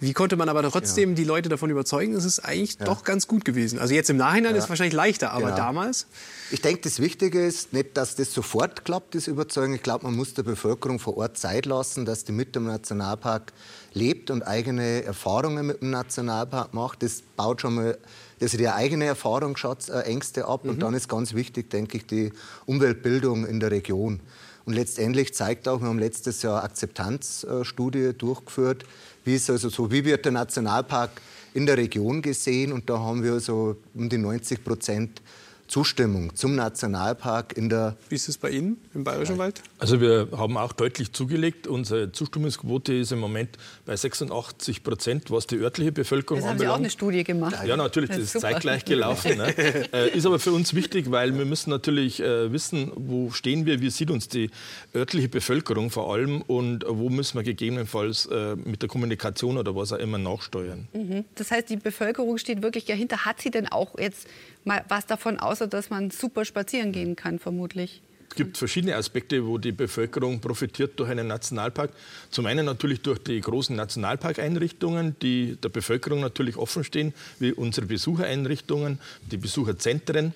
Wie 0.01 0.13
konnte 0.13 0.37
man 0.37 0.49
aber 0.49 0.63
trotzdem 0.71 1.17
die 1.17 1.25
Leute 1.25 1.49
davon 1.49 1.71
überzeugen, 1.71 2.15
es 2.15 2.25
ist 2.25 2.39
eigentlich 2.41 2.79
doch 2.79 3.03
ganz 3.03 3.27
gut 3.27 3.45
gewesen? 3.45 3.81
Also 3.81 3.95
jetzt 3.95 4.09
im 4.11 4.17
Nachhinein 4.17 4.55
ist 4.55 4.65
es 4.65 4.69
wahrscheinlich 4.69 4.95
leichter, 4.95 5.33
aber 5.33 5.47
Genau. 5.47 5.57
damals? 5.57 6.07
Ich 6.53 6.61
denke, 6.63 6.83
das 6.83 7.01
Wichtige 7.01 7.45
ist 7.45 7.73
nicht, 7.73 7.97
dass 7.97 8.15
das 8.15 8.33
sofort 8.33 8.85
klappt, 8.85 9.17
das 9.17 9.27
Überzeugen. 9.27 9.75
Ich 9.75 9.83
glaube, 9.83 10.05
man 10.07 10.15
muss 10.15 10.35
der 10.35 10.45
Bevölkerung 10.45 11.01
vor 11.01 11.17
Ort 11.17 11.37
Zeit 11.37 11.67
lassen, 11.67 12.05
dass 12.05 12.23
die 12.25 12.31
mit 12.33 12.55
dem 12.55 12.67
Nationalpark 12.67 13.53
lebt 13.99 14.31
und 14.31 14.43
eigene 14.43 15.03
Erfahrungen 15.05 15.67
mit 15.67 15.83
dem 15.83 15.91
Nationalpark 15.91 16.73
macht. 16.73 17.03
Das 17.03 17.23
baut 17.37 17.61
schon 17.61 17.75
mal 17.75 17.99
dass 18.39 18.53
die 18.53 18.69
eigene 18.69 19.05
Erfahrungsschatz, 19.07 19.89
äh, 19.89 20.01
Ängste 20.01 20.47
ab. 20.47 20.65
Und 20.65 20.81
dann 20.81 20.95
ist 20.95 21.09
ganz 21.09 21.35
wichtig, 21.35 21.71
denke 21.71 21.99
ich, 21.99 22.07
die 22.07 22.33
Umweltbildung 22.67 23.47
in 23.47 23.61
der 23.61 23.71
Region. 23.71 24.21
Und 24.65 24.75
letztendlich 24.75 25.35
zeigt 25.35 25.67
auch, 25.67 25.81
wir 25.81 25.89
haben 25.89 25.99
letztes 25.99 26.43
Jahr 26.43 26.63
Akzeptanzstudie 26.63 28.13
durchgeführt, 28.17 28.85
wie, 29.25 29.35
ist 29.35 29.51
also 29.51 29.71
so, 29.71 29.91
wie 29.91 30.05
wird 30.05 30.25
der 30.25 30.33
Nationalpark 30.33 31.11
in 31.55 31.67
der 31.67 31.79
Region 31.79 32.23
gesehen. 32.23 32.73
Und 32.73 32.89
da 32.89 32.99
haben 32.99 33.23
wir 33.23 33.41
so 33.41 33.77
um 33.95 34.09
die 34.09 34.19
90 34.19 34.63
Prozent 34.63 35.23
Zustimmung 35.69 36.35
zum 36.35 36.55
Nationalpark 36.55 37.57
in 37.57 37.69
der 37.69 37.97
Wie 38.09 38.15
ist 38.15 38.29
es 38.29 38.39
bei 38.39 38.51
Ihnen 38.51 38.79
im 38.95 39.05
Bayerischen 39.05 39.39
Wald? 39.39 39.63
Also 39.79 40.01
wir 40.01 40.29
haben 40.33 40.57
auch 40.57 40.73
deutlich 40.73 41.13
zugelegt. 41.13 41.67
Unsere 41.67 42.11
Zustimmungsquote 42.11 42.95
ist 42.95 43.13
im 43.13 43.19
Moment 43.21 43.59
bei 43.85 43.95
86 43.95 44.83
Prozent, 44.83 45.31
was 45.31 45.47
die 45.47 45.57
örtliche 45.57 45.93
Bevölkerung 45.93 46.41
Das 46.41 46.49
haben 46.49 46.59
Sie 46.59 46.65
auch 46.67 46.75
eine 46.75 46.87
anbelangt. 46.87 46.93
Studie 46.93 47.25
gemacht. 47.25 47.57
Ja, 47.67 47.77
natürlich, 47.77 48.11
das 48.11 48.19
Das 48.19 48.35
ist 48.35 48.41
zeitgleich 48.41 48.85
gelaufen. 48.85 49.37
Ne? 49.37 49.55
Äh, 49.93 50.11
ist 50.17 50.27
aber 50.27 50.39
für 50.39 50.53
uns 50.53 50.75
wichtig, 50.75 51.11
weil 51.11 51.37
wir 51.37 51.45
müssen 51.45 51.71
natürlich 51.71 52.21
äh, 52.21 52.53
wissen, 52.53 52.91
wo 52.95 53.31
stehen 53.31 53.65
wir, 53.67 53.81
wie 53.81 53.91
sieht 53.91 54.11
uns 54.11 54.29
die 54.29 54.51
örtliche 54.95 55.29
Bevölkerung 55.29 55.91
vor 55.91 56.13
allem 56.13 56.43
und 56.43 56.85
wo 56.89 57.09
müssen 57.11 57.37
wir 57.37 57.43
gegebenenfalls 57.43 58.27
äh, 58.27 58.57
mit 58.57 58.83
der 58.83 58.89
Kommunikation 58.89 59.57
oder 59.59 59.75
was 59.77 59.93
auch 59.93 59.99
immer 59.99 60.19
nachsteuern. 60.19 60.89
Das 61.35 61.51
heißt, 61.51 61.69
die 61.71 61.77
Bevölkerung 61.77 62.39
steht 62.39 62.63
wirklich 62.63 62.85
dahinter. 62.87 63.25
Hat 63.25 63.41
sie 63.41 63.51
denn 63.51 63.69
auch 63.69 63.99
jetzt 63.99 64.27
mal 64.65 64.85
was 64.89 65.07
davon, 65.07 65.39
außer 65.39 65.67
dass 65.67 65.91
man 65.91 66.11
super 66.11 66.45
spazieren 66.45 66.93
gehen 66.93 67.17
kann, 67.17 67.39
vermutlich? 67.39 68.03
Es 68.31 68.37
gibt 68.37 68.59
verschiedene 68.59 68.95
Aspekte, 68.95 69.47
wo 69.47 69.59
die 69.59 69.73
Bevölkerung 69.73 70.41
profitiert 70.41 70.99
durch 71.01 71.11
einen 71.11 71.27
Nationalpark. 71.27 71.91
Zum 72.31 72.47
einen 72.47 72.67
natürlich 72.67 73.01
durch 73.01 73.19
die 73.19 73.41
großen 73.41 73.75
Nationalparkeinrichtungen, 73.75 75.17
die 75.23 75.57
der 75.57 75.71
Bevölkerung 75.71 76.21
natürlich 76.21 76.57
offen 76.57 76.85
stehen, 76.85 77.15
wie 77.39 77.53
unsere 77.53 77.87
Besuchereinrichtungen, 77.87 79.01
die 79.31 79.39
Besucherzentren. 79.39 80.35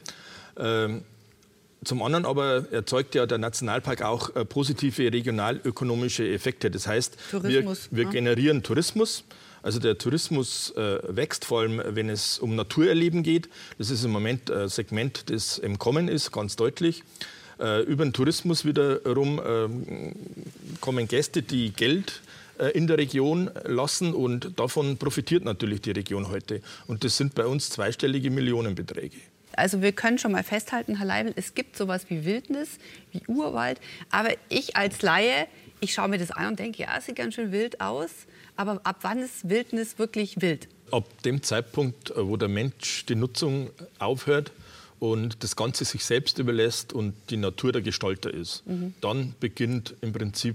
Ähm, 0.56 1.02
Zum 1.84 2.02
anderen 2.02 2.24
aber 2.26 2.72
erzeugt 2.72 3.14
ja 3.14 3.26
der 3.26 3.38
Nationalpark 3.38 4.02
auch 4.02 4.34
äh, 4.36 4.44
positive 4.44 5.12
regionalökonomische 5.12 6.26
Effekte. 6.28 6.70
Das 6.70 6.86
heißt, 6.86 7.18
Tourismus, 7.30 7.88
wir, 7.90 7.98
wir 7.98 8.04
ne? 8.06 8.10
generieren 8.12 8.62
Tourismus. 8.62 9.24
Also 9.62 9.78
der 9.78 9.96
Tourismus 9.96 10.70
äh, 10.76 10.98
wächst, 11.08 11.44
vor 11.44 11.60
allem 11.60 11.80
wenn 11.84 12.08
es 12.08 12.38
um 12.38 12.56
Naturerleben 12.56 13.22
geht. 13.22 13.48
Das 13.78 13.90
ist 13.90 14.04
im 14.04 14.10
Moment 14.10 14.50
ein 14.50 14.68
Segment, 14.68 15.30
das 15.30 15.58
im 15.58 15.78
Kommen 15.78 16.08
ist, 16.08 16.32
ganz 16.32 16.56
deutlich. 16.56 17.02
Äh, 17.60 17.82
über 17.82 18.04
den 18.04 18.12
Tourismus 18.12 18.64
wiederum 18.64 19.40
ähm, 19.44 20.14
kommen 20.80 21.06
Gäste, 21.06 21.42
die 21.42 21.70
Geld 21.70 22.22
äh, 22.58 22.68
in 22.70 22.86
der 22.86 22.98
Region 22.98 23.50
lassen 23.64 24.14
und 24.14 24.58
davon 24.58 24.96
profitiert 24.96 25.44
natürlich 25.44 25.80
die 25.80 25.92
Region 25.92 26.28
heute. 26.28 26.60
Und 26.86 27.04
das 27.04 27.16
sind 27.16 27.34
bei 27.34 27.46
uns 27.46 27.70
zweistellige 27.70 28.30
Millionenbeträge. 28.30 29.16
Also 29.54 29.82
wir 29.82 29.92
können 29.92 30.18
schon 30.18 30.32
mal 30.32 30.42
festhalten, 30.42 30.96
Herr 30.96 31.06
Leibel, 31.06 31.32
es 31.36 31.54
gibt 31.54 31.76
sowas 31.76 32.06
wie 32.08 32.24
Wildnis, 32.24 32.78
wie 33.12 33.22
Urwald. 33.26 33.80
Aber 34.10 34.30
ich 34.48 34.76
als 34.76 35.02
Laie, 35.02 35.46
ich 35.80 35.92
schaue 35.92 36.08
mir 36.08 36.18
das 36.18 36.30
an 36.30 36.48
und 36.48 36.58
denke, 36.58 36.82
ja, 36.82 37.00
sieht 37.00 37.16
ganz 37.16 37.34
schön 37.34 37.52
wild 37.52 37.80
aus. 37.80 38.10
Aber 38.56 38.80
ab 38.84 38.98
wann 39.02 39.18
ist 39.18 39.48
Wildnis 39.48 39.98
wirklich 39.98 40.40
wild? 40.40 40.68
Ab 40.90 41.06
dem 41.24 41.42
Zeitpunkt, 41.42 42.10
äh, 42.10 42.26
wo 42.26 42.36
der 42.36 42.48
Mensch 42.48 43.06
die 43.06 43.14
Nutzung 43.14 43.70
aufhört 43.98 44.52
und 44.98 45.42
das 45.42 45.56
Ganze 45.56 45.84
sich 45.84 46.04
selbst 46.04 46.38
überlässt 46.38 46.92
und 46.92 47.14
die 47.30 47.36
Natur 47.36 47.72
der 47.72 47.82
Gestalter 47.82 48.32
ist, 48.32 48.62
dann 49.00 49.34
beginnt 49.40 49.96
im 50.00 50.12
Prinzip 50.12 50.54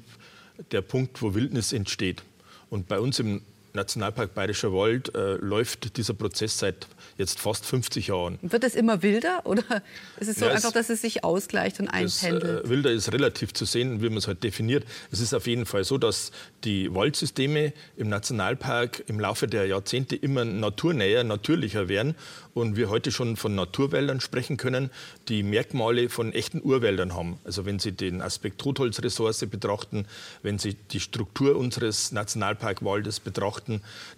der 0.72 0.82
Punkt, 0.82 1.22
wo 1.22 1.34
Wildnis 1.34 1.74
entsteht. 1.74 2.24
Und 2.70 2.88
bei 2.88 3.00
uns 3.00 3.20
im 3.20 3.42
Nationalpark 3.78 4.34
Bayerischer 4.34 4.74
Wald 4.74 5.16
äh, 5.16 5.36
läuft 5.36 5.96
dieser 5.98 6.14
Prozess 6.14 6.60
seit 6.60 6.88
jetzt 7.18 7.40
fast 7.40 7.66
50 7.66 8.08
Jahren. 8.08 8.38
Wird 8.42 8.64
es 8.64 8.76
immer 8.76 9.02
wilder 9.04 9.42
oder 9.46 9.64
ist 10.20 10.28
es 10.28 10.38
so 10.40 10.46
Ja, 10.46 10.52
einfach, 10.52 10.72
dass 10.74 10.90
es 10.90 11.02
sich 11.02 11.24
ausgleicht 11.24 11.80
und 11.80 11.86
Das 11.88 11.94
einpendelt? 12.24 12.66
äh, 12.66 12.70
Wilder 12.70 12.92
ist 12.92 13.14
relativ 13.14 13.54
zu 13.54 13.66
sehen, 13.66 14.02
wie 14.02 14.10
man 14.10 14.18
es 14.18 14.28
halt 14.28 14.44
definiert. 14.44 14.84
Es 15.12 15.20
ist 15.22 15.34
auf 15.34 15.48
jeden 15.48 15.66
Fall 15.66 15.84
so, 15.84 15.98
dass 15.98 16.32
die 16.64 16.94
Waldsysteme 16.94 17.72
im 17.96 18.10
Nationalpark 18.10 19.04
im 19.08 19.20
Laufe 19.20 19.48
der 19.48 19.66
Jahrzehnte 19.68 20.16
immer 20.16 20.44
naturnäher, 20.44 21.24
natürlicher 21.24 21.88
werden 21.88 22.16
und 22.54 22.76
wir 22.76 22.90
heute 22.90 23.12
schon 23.12 23.38
von 23.38 23.54
Naturwäldern 23.56 24.20
sprechen 24.20 24.58
können, 24.58 24.90
die 25.30 25.44
Merkmale 25.44 26.10
von 26.10 26.34
echten 26.34 26.62
Urwäldern 26.62 27.14
haben. 27.14 27.40
Also 27.46 27.66
wenn 27.66 27.78
Sie 27.80 27.92
den 27.92 28.22
Aspekt 28.22 28.60
Totholzressource 28.60 29.46
betrachten, 29.50 30.06
wenn 30.42 30.58
Sie 30.58 30.74
die 30.74 31.00
Struktur 31.00 31.56
unseres 31.56 32.12
Nationalparkwaldes 32.12 33.20
betrachten, 33.20 33.67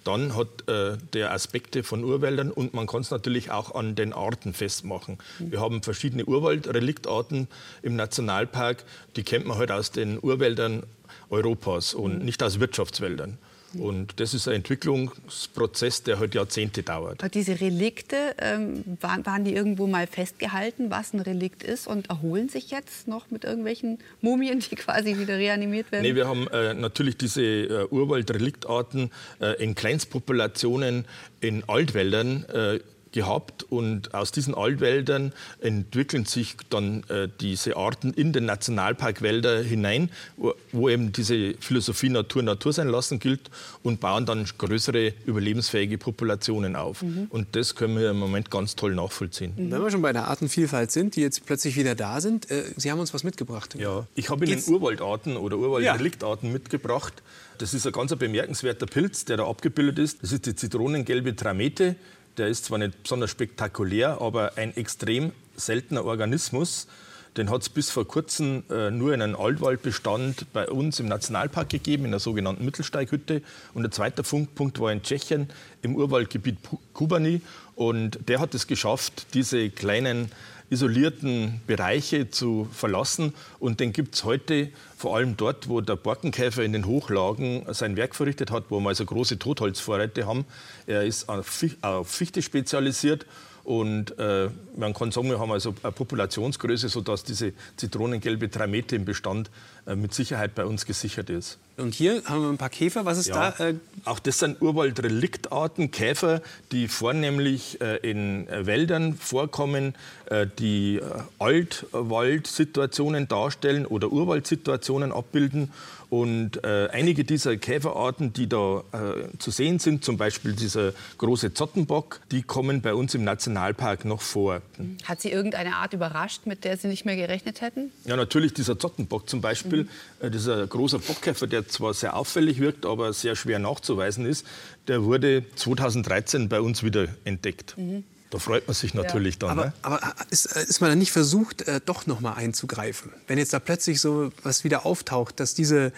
dann 0.03 0.35
hat 0.35 0.67
äh, 0.67 0.97
der 1.13 1.31
Aspekte 1.31 1.83
von 1.83 2.03
Urwäldern 2.03 2.51
und 2.51 2.73
man 2.73 2.87
kann 2.87 3.01
es 3.01 3.11
natürlich 3.11 3.51
auch 3.51 3.75
an 3.75 3.95
den 3.95 4.13
Arten 4.13 4.53
festmachen. 4.53 5.17
Wir 5.39 5.59
haben 5.59 5.83
verschiedene 5.83 6.25
Urwaldreliktarten 6.25 7.47
im 7.81 7.95
Nationalpark, 7.95 8.83
die 9.15 9.23
kennt 9.23 9.45
man 9.45 9.57
halt 9.57 9.71
aus 9.71 9.91
den 9.91 10.19
Urwäldern 10.21 10.83
Europas 11.29 11.93
und 11.93 12.23
nicht 12.23 12.41
aus 12.43 12.59
Wirtschaftswäldern. 12.59 13.37
Und 13.77 14.19
das 14.19 14.33
ist 14.33 14.47
ein 14.47 14.55
Entwicklungsprozess, 14.55 16.03
der 16.03 16.19
halt 16.19 16.35
Jahrzehnte 16.35 16.83
dauert. 16.83 17.21
Aber 17.21 17.29
diese 17.29 17.59
Relikte, 17.59 18.35
ähm, 18.39 18.83
waren, 19.01 19.25
waren 19.25 19.43
die 19.43 19.53
irgendwo 19.53 19.87
mal 19.87 20.07
festgehalten, 20.07 20.89
was 20.89 21.13
ein 21.13 21.19
Relikt 21.19 21.63
ist 21.63 21.87
und 21.87 22.09
erholen 22.09 22.49
sich 22.49 22.71
jetzt 22.71 23.07
noch 23.07 23.29
mit 23.29 23.43
irgendwelchen 23.43 23.99
Mumien, 24.21 24.59
die 24.59 24.75
quasi 24.75 25.17
wieder 25.17 25.37
reanimiert 25.37 25.91
werden? 25.91 26.03
Nee, 26.03 26.15
wir 26.15 26.27
haben 26.27 26.47
äh, 26.47 26.73
natürlich 26.73 27.17
diese 27.17 27.41
äh, 27.43 27.87
Urwaldreliktarten 27.89 29.11
äh, 29.39 29.63
in 29.63 29.75
Kleinstpopulationen 29.75 31.05
in 31.41 31.63
Altwäldern 31.67 32.45
äh, 32.45 32.79
gehabt 33.11 33.63
und 33.63 34.13
aus 34.13 34.31
diesen 34.31 34.55
Altwäldern 34.55 35.33
entwickeln 35.61 36.25
sich 36.25 36.55
dann 36.69 37.03
äh, 37.09 37.27
diese 37.39 37.77
Arten 37.77 38.13
in 38.13 38.33
den 38.33 38.45
Nationalparkwälder 38.45 39.61
hinein, 39.63 40.09
wo, 40.37 40.53
wo 40.71 40.89
eben 40.89 41.11
diese 41.11 41.55
Philosophie 41.59 42.09
Natur 42.09 42.43
Natur 42.43 42.73
sein 42.73 42.87
lassen 42.87 43.19
gilt 43.19 43.49
und 43.83 43.99
bauen 43.99 44.25
dann 44.25 44.45
größere 44.57 45.13
überlebensfähige 45.25 45.97
Populationen 45.97 46.75
auf. 46.75 47.03
Und 47.29 47.55
das 47.55 47.75
können 47.75 47.97
wir 47.97 48.11
im 48.11 48.19
Moment 48.19 48.51
ganz 48.51 48.75
toll 48.75 48.95
nachvollziehen. 48.95 49.53
Wenn 49.55 49.81
wir 49.81 49.91
schon 49.91 50.01
bei 50.01 50.13
der 50.13 50.27
Artenvielfalt 50.27 50.91
sind, 50.91 51.15
die 51.15 51.21
jetzt 51.21 51.45
plötzlich 51.45 51.75
wieder 51.75 51.95
da 51.95 52.21
sind, 52.21 52.49
äh, 52.51 52.63
Sie 52.77 52.91
haben 52.91 52.99
uns 52.99 53.13
was 53.13 53.23
mitgebracht. 53.23 53.75
Ja, 53.79 54.05
ich 54.15 54.29
habe 54.29 54.45
Ihnen 54.45 54.63
Urwaldarten 54.67 55.37
oder 55.37 55.57
Urwaldreliktarten 55.57 56.51
mitgebracht. 56.51 57.13
Das 57.57 57.73
ist 57.73 57.85
ein 57.85 57.91
ganz 57.91 58.15
bemerkenswerter 58.15 58.85
Pilz, 58.85 59.25
der 59.25 59.37
da 59.37 59.47
abgebildet 59.47 59.99
ist. 59.99 60.23
Das 60.23 60.31
ist 60.31 60.45
die 60.45 60.55
zitronengelbe 60.55 61.35
Tramete. 61.35 61.95
Der 62.39 62.47
ist 62.47 62.63
zwar 62.63 62.77
nicht 62.77 63.03
besonders 63.03 63.31
spektakulär, 63.31 64.21
aber 64.21 64.57
ein 64.57 64.75
extrem 64.77 65.33
seltener 65.57 66.05
Organismus. 66.05 66.87
Den 67.35 67.49
hat 67.49 67.63
es 67.63 67.69
bis 67.69 67.89
vor 67.89 68.07
kurzem 68.07 68.63
äh, 68.71 68.89
nur 68.91 69.13
in 69.13 69.21
einem 69.21 69.35
Altwaldbestand 69.35 70.51
bei 70.53 70.69
uns 70.69 71.01
im 71.01 71.07
Nationalpark 71.09 71.67
gegeben, 71.67 72.05
in 72.05 72.11
der 72.11 72.21
sogenannten 72.21 72.63
Mittelsteighütte. 72.63 73.41
Und 73.73 73.83
der 73.83 73.91
zweite 73.91 74.23
Funkpunkt 74.23 74.79
war 74.79 74.89
in 74.89 75.03
Tschechien 75.03 75.49
im 75.81 75.97
Urwaldgebiet 75.97 76.59
Kubani. 76.93 77.41
Und 77.75 78.19
der 78.29 78.39
hat 78.39 78.55
es 78.55 78.67
geschafft, 78.67 79.27
diese 79.33 79.69
kleinen 79.69 80.31
isolierten 80.69 81.61
Bereiche 81.67 82.29
zu 82.29 82.67
verlassen. 82.71 83.33
Und 83.59 83.79
den 83.79 83.93
gibt 83.93 84.15
es 84.15 84.23
heute 84.23 84.69
vor 84.97 85.15
allem 85.15 85.37
dort, 85.37 85.69
wo 85.69 85.81
der 85.81 85.95
Borkenkäfer 85.95 86.63
in 86.63 86.73
den 86.73 86.85
Hochlagen 86.85 87.65
sein 87.71 87.95
Werk 87.97 88.15
verrichtet 88.15 88.51
hat, 88.51 88.65
wo 88.69 88.79
wir 88.79 88.89
also 88.89 89.05
große 89.05 89.39
Totholzvorräte 89.39 90.27
haben. 90.27 90.45
Er 90.87 91.03
ist 91.03 91.29
auf 91.29 91.47
Fich- 91.47 91.77
auf 91.81 92.09
Fichte 92.09 92.41
spezialisiert. 92.41 93.25
Und 93.63 94.17
äh, 94.17 94.49
man 94.77 94.93
kann 94.95 95.11
sagen, 95.11 95.29
wir 95.29 95.39
haben 95.39 95.51
also 95.51 95.75
eine 95.83 95.91
Populationsgröße, 95.91 96.89
sodass 96.89 97.23
diese 97.23 97.53
zitronengelbe 97.75 98.49
Tramete 98.49 98.95
im 98.95 99.05
Bestand 99.05 99.51
mit 99.95 100.13
Sicherheit 100.13 100.55
bei 100.55 100.65
uns 100.65 100.85
gesichert 100.85 101.29
ist. 101.29 101.57
Und 101.77 101.93
hier 101.93 102.21
haben 102.25 102.41
wir 102.41 102.49
ein 102.49 102.57
paar 102.57 102.69
Käfer. 102.69 103.05
Was 103.05 103.17
ist 103.17 103.27
Ja, 103.27 103.51
da? 103.51 103.69
Äh, 103.69 103.75
auch 104.03 104.19
das 104.19 104.39
sind 104.39 104.61
Urwaldreliktarten, 104.61 105.91
Käfer, 105.91 106.41
die 106.71 106.87
vornehmlich 106.89 107.79
äh, 107.79 107.97
in 107.97 108.47
äh, 108.49 108.65
Wäldern 108.65 109.15
vorkommen, 109.15 109.95
äh, 110.25 110.45
die 110.59 110.97
äh, 110.97 111.03
Altwaldsituationen 111.39 113.27
darstellen 113.27 113.85
oder 113.85 114.11
Urwaldsituationen 114.11 115.11
abbilden. 115.11 115.71
Und 116.09 116.63
äh, 116.63 116.87
einige 116.91 117.23
dieser 117.23 117.55
Käferarten, 117.57 118.33
die 118.33 118.49
da 118.49 118.79
äh, 118.91 119.37
zu 119.37 119.51
sehen 119.51 119.77
sind, 119.77 120.03
zum 120.03 120.17
Beispiel 120.17 120.53
dieser 120.53 120.93
große 121.19 121.53
Zottenbock, 121.53 122.19
die 122.31 122.41
kommen 122.41 122.81
bei 122.81 122.95
uns 122.95 123.13
im 123.13 123.23
Nationalpark 123.23 124.05
noch 124.05 124.21
vor. 124.21 124.63
Hat 125.05 125.21
Sie 125.21 125.29
irgendeine 125.31 125.75
Art 125.75 125.93
überrascht, 125.93 126.47
mit 126.47 126.63
der 126.63 126.77
Sie 126.77 126.87
nicht 126.87 127.05
mehr 127.05 127.15
gerechnet 127.15 127.61
hätten? 127.61 127.91
Ja, 128.05 128.15
natürlich 128.15 128.55
dieser 128.55 128.79
Zottenbock 128.79 129.29
zum 129.29 129.41
Beispiel. 129.41 129.78
Mhm. 129.78 129.78
Äh, 130.19 130.29
dieser 130.29 130.65
große 130.65 130.99
Bockkäfer, 130.99 131.47
der 131.47 131.67
zwar 131.67 131.93
sehr 131.93 132.15
auffällig 132.15 132.59
wirkt, 132.59 132.85
aber 132.85 133.13
sehr 133.13 133.35
schwer 133.35 133.59
nachzuweisen 133.59 134.25
ist, 134.25 134.45
der 134.87 135.03
wurde 135.03 135.43
2013 135.55 136.49
bei 136.49 136.61
uns 136.61 136.83
wieder 136.83 137.07
entdeckt. 137.23 137.77
Mhm. 137.77 138.03
Da 138.29 138.37
freut 138.37 138.67
man 138.67 138.75
sich 138.75 138.93
natürlich 138.93 139.35
ja. 139.35 139.47
dann. 139.47 139.49
Aber, 139.51 139.65
ne? 139.65 139.73
aber 139.81 139.99
ist, 140.29 140.45
ist, 140.45 140.81
man 140.81 140.91
dann 140.91 140.99
nicht 140.99 141.11
versucht, 141.11 141.63
äh, 141.67 141.81
doch 141.83 142.05
noch 142.05 142.19
mal 142.19 142.33
einzugreifen? 142.33 143.11
Wenn 143.27 143.39
jetzt 143.39 143.53
da 143.53 143.59
plötzlich 143.59 144.01
so 144.01 144.31
was 144.43 144.63
wieder 144.63 144.85
auftaucht, 144.85 145.39
dass 145.39 145.55
diese 145.55 145.91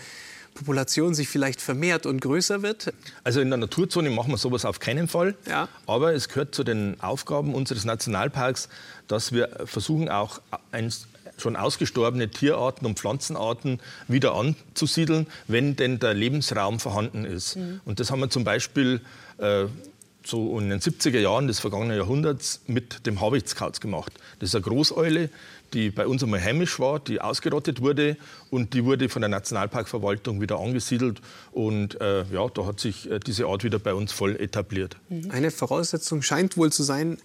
Population 0.53 1.13
sich 1.13 1.27
vielleicht 1.27 1.61
vermehrt 1.61 2.05
und 2.05 2.21
größer 2.21 2.61
wird? 2.61 2.93
Also 3.23 3.41
in 3.41 3.49
der 3.49 3.57
Naturzone 3.57 4.09
machen 4.09 4.31
wir 4.31 4.37
sowas 4.37 4.65
auf 4.65 4.79
keinen 4.79 5.07
Fall. 5.07 5.35
Ja. 5.47 5.67
Aber 5.87 6.13
es 6.13 6.29
gehört 6.29 6.55
zu 6.55 6.63
den 6.63 6.99
Aufgaben 7.01 7.53
unseres 7.53 7.85
Nationalparks, 7.85 8.69
dass 9.07 9.31
wir 9.31 9.49
versuchen, 9.65 10.09
auch 10.09 10.41
ein, 10.71 10.91
schon 11.41 11.55
ausgestorbene 11.55 12.29
Tierarten 12.29 12.85
und 12.85 12.99
Pflanzenarten 12.99 13.79
wieder 14.07 14.35
anzusiedeln, 14.35 15.27
wenn 15.47 15.75
denn 15.75 15.99
der 15.99 16.13
Lebensraum 16.13 16.79
vorhanden 16.79 17.25
ist. 17.25 17.57
Mhm. 17.57 17.81
Und 17.85 17.99
das 17.99 18.11
haben 18.11 18.19
wir 18.19 18.29
zum 18.29 18.43
Beispiel 18.43 19.01
äh, 19.37 19.65
so 20.25 20.59
in 20.59 20.69
den 20.69 20.79
70er 20.79 21.19
Jahren 21.19 21.47
des 21.47 21.59
vergangenen 21.59 21.97
Jahrhunderts 21.97 22.61
mit 22.67 23.05
dem 23.05 23.21
Habichtskauz 23.21 23.79
gemacht. 23.79 24.13
Das 24.39 24.49
ist 24.49 24.55
eine 24.55 24.63
Großeule, 24.63 25.29
die 25.73 25.89
bei 25.89 26.05
uns 26.05 26.23
einmal 26.23 26.43
heimisch 26.43 26.79
war, 26.79 26.99
die 26.99 27.21
ausgerottet 27.21 27.81
wurde 27.81 28.17
und 28.49 28.73
die 28.73 28.83
wurde 28.85 29.09
von 29.09 29.21
der 29.21 29.29
Nationalparkverwaltung 29.29 30.41
wieder 30.41 30.59
angesiedelt 30.59 31.21
und 31.51 31.99
äh, 32.01 32.23
ja, 32.31 32.47
da 32.49 32.65
hat 32.65 32.79
sich 32.79 33.09
äh, 33.09 33.19
diese 33.19 33.47
Art 33.47 33.63
wieder 33.63 33.79
bei 33.79 33.93
uns 33.93 34.11
voll 34.11 34.35
etabliert. 34.35 34.97
Mhm. 35.09 35.31
Eine 35.31 35.51
Voraussetzung 35.51 36.21
scheint 36.21 36.57
wohl 36.57 36.71
zu 36.71 36.83
sein, 36.83 37.17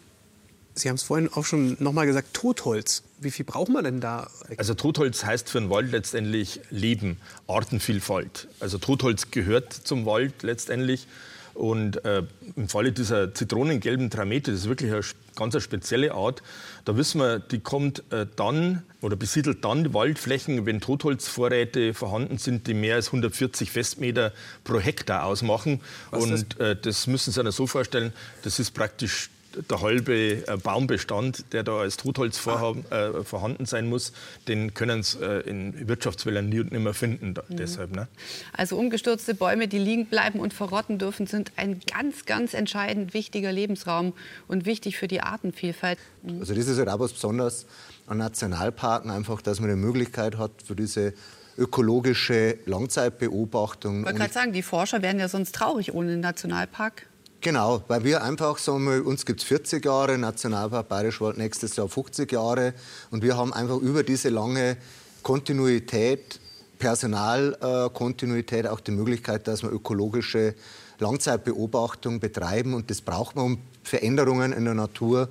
Sie 0.76 0.88
haben 0.90 0.96
es 0.96 1.02
vorhin 1.02 1.32
auch 1.32 1.44
schon 1.44 1.76
noch 1.80 1.92
mal 1.92 2.06
gesagt, 2.06 2.34
Totholz. 2.34 3.02
Wie 3.18 3.30
viel 3.30 3.46
braucht 3.46 3.70
man 3.70 3.82
denn 3.82 4.00
da? 4.00 4.28
Also 4.58 4.74
Totholz 4.74 5.24
heißt 5.24 5.48
für 5.48 5.58
einen 5.58 5.70
Wald 5.70 5.90
letztendlich 5.90 6.60
Leben, 6.70 7.16
Artenvielfalt. 7.48 8.46
Also 8.60 8.76
Totholz 8.76 9.30
gehört 9.30 9.72
zum 9.72 10.04
Wald 10.04 10.42
letztendlich. 10.42 11.06
Und 11.54 12.04
äh, 12.04 12.22
im 12.54 12.68
Falle 12.68 12.92
dieser 12.92 13.32
zitronengelben 13.32 14.10
Tramete, 14.10 14.50
das 14.50 14.60
ist 14.60 14.68
wirklich 14.68 14.92
eine 14.92 15.00
ganz 15.36 15.54
eine 15.54 15.62
spezielle 15.62 16.12
Art, 16.12 16.42
da 16.84 16.98
wissen 16.98 17.18
wir, 17.18 17.38
die 17.38 17.60
kommt 17.60 18.02
äh, 18.12 18.26
dann 18.36 18.82
oder 19.00 19.16
besiedelt 19.16 19.64
dann 19.64 19.84
die 19.84 19.94
Waldflächen, 19.94 20.66
wenn 20.66 20.82
Totholzvorräte 20.82 21.94
vorhanden 21.94 22.36
sind, 22.36 22.66
die 22.66 22.74
mehr 22.74 22.96
als 22.96 23.06
140 23.06 23.70
Festmeter 23.70 24.34
pro 24.64 24.78
Hektar 24.78 25.24
ausmachen. 25.24 25.80
Was 26.10 26.24
Und 26.24 26.60
äh, 26.60 26.76
das 26.76 27.06
müssen 27.06 27.32
Sie 27.32 27.42
sich 27.42 27.54
so 27.54 27.66
vorstellen, 27.66 28.12
das 28.42 28.58
ist 28.58 28.72
praktisch 28.72 29.30
der 29.70 29.80
halbe 29.80 30.46
äh, 30.46 30.56
Baumbestand, 30.62 31.52
der 31.52 31.62
da 31.62 31.78
als 31.78 31.96
Totholz 31.96 32.38
vorhaben, 32.38 32.84
äh, 32.90 33.22
vorhanden 33.24 33.66
sein 33.66 33.88
muss, 33.88 34.12
den 34.48 34.74
können 34.74 35.02
sie 35.02 35.18
äh, 35.18 35.48
in 35.48 35.88
Wirtschaftswäldern 35.88 36.48
nie 36.48 36.60
und 36.60 36.72
nimmer 36.72 36.94
finden. 36.94 37.34
Da, 37.34 37.42
mhm. 37.48 37.56
deshalb, 37.56 37.94
ne? 37.94 38.08
Also 38.52 38.76
umgestürzte 38.76 39.34
Bäume, 39.34 39.68
die 39.68 39.78
liegen 39.78 40.06
bleiben 40.06 40.40
und 40.40 40.52
verrotten 40.52 40.98
dürfen, 40.98 41.26
sind 41.26 41.52
ein 41.56 41.80
ganz, 41.90 42.26
ganz 42.26 42.54
entscheidend 42.54 43.14
wichtiger 43.14 43.52
Lebensraum 43.52 44.12
und 44.48 44.66
wichtig 44.66 44.96
für 44.96 45.08
die 45.08 45.20
Artenvielfalt. 45.20 45.98
Mhm. 46.22 46.40
Also 46.40 46.54
das 46.54 46.68
ist 46.68 46.78
halt 46.78 46.88
auch 46.88 47.00
was 47.00 47.12
Besonderes 47.12 47.66
an 48.06 48.18
Nationalparken, 48.18 49.10
einfach, 49.10 49.42
dass 49.42 49.60
man 49.60 49.70
eine 49.70 49.76
Möglichkeit 49.76 50.38
hat 50.38 50.52
für 50.64 50.76
diese 50.76 51.14
ökologische 51.58 52.58
Langzeitbeobachtung. 52.66 54.00
Ich 54.00 54.06
wollte 54.06 54.18
gerade 54.18 54.32
sagen, 54.32 54.52
die 54.52 54.62
Forscher 54.62 55.02
wären 55.02 55.18
ja 55.18 55.28
sonst 55.28 55.54
traurig 55.54 55.94
ohne 55.94 56.10
den 56.10 56.20
Nationalpark. 56.20 57.06
Genau, 57.46 57.84
weil 57.86 58.02
wir 58.02 58.24
einfach 58.24 58.58
sagen, 58.58 58.86
wir, 58.86 59.06
uns 59.06 59.24
gibt 59.24 59.40
es 59.40 59.46
40 59.46 59.84
Jahre, 59.84 60.18
Nationalpark 60.18 60.88
Bayerischwald 60.88 61.38
nächstes 61.38 61.76
Jahr 61.76 61.88
50 61.88 62.32
Jahre. 62.32 62.74
Und 63.12 63.22
wir 63.22 63.36
haben 63.36 63.52
einfach 63.52 63.76
über 63.76 64.02
diese 64.02 64.30
lange 64.30 64.76
Kontinuität, 65.22 66.40
Personalkontinuität 66.80 68.64
äh, 68.64 68.68
auch 68.68 68.80
die 68.80 68.90
Möglichkeit, 68.90 69.46
dass 69.46 69.62
wir 69.62 69.70
ökologische 69.70 70.56
Langzeitbeobachtung 70.98 72.18
betreiben. 72.18 72.74
Und 72.74 72.90
das 72.90 73.00
braucht 73.00 73.36
man, 73.36 73.44
um 73.44 73.58
Veränderungen 73.84 74.52
in 74.52 74.64
der 74.64 74.74
Natur 74.74 75.28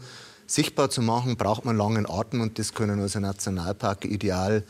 sichtbar 0.48 0.90
zu 0.90 1.02
machen, 1.02 1.36
braucht 1.36 1.66
man 1.66 1.76
langen 1.76 2.06
Arten 2.06 2.40
und 2.40 2.58
das 2.60 2.74
können 2.74 3.02
unsere 3.02 3.24
Nationalparke 3.24 4.08
ideal 4.08 4.64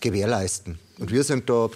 gewährleisten. 0.00 0.78
Und 0.98 1.12
wir 1.12 1.24
sind 1.24 1.50
da 1.50 1.68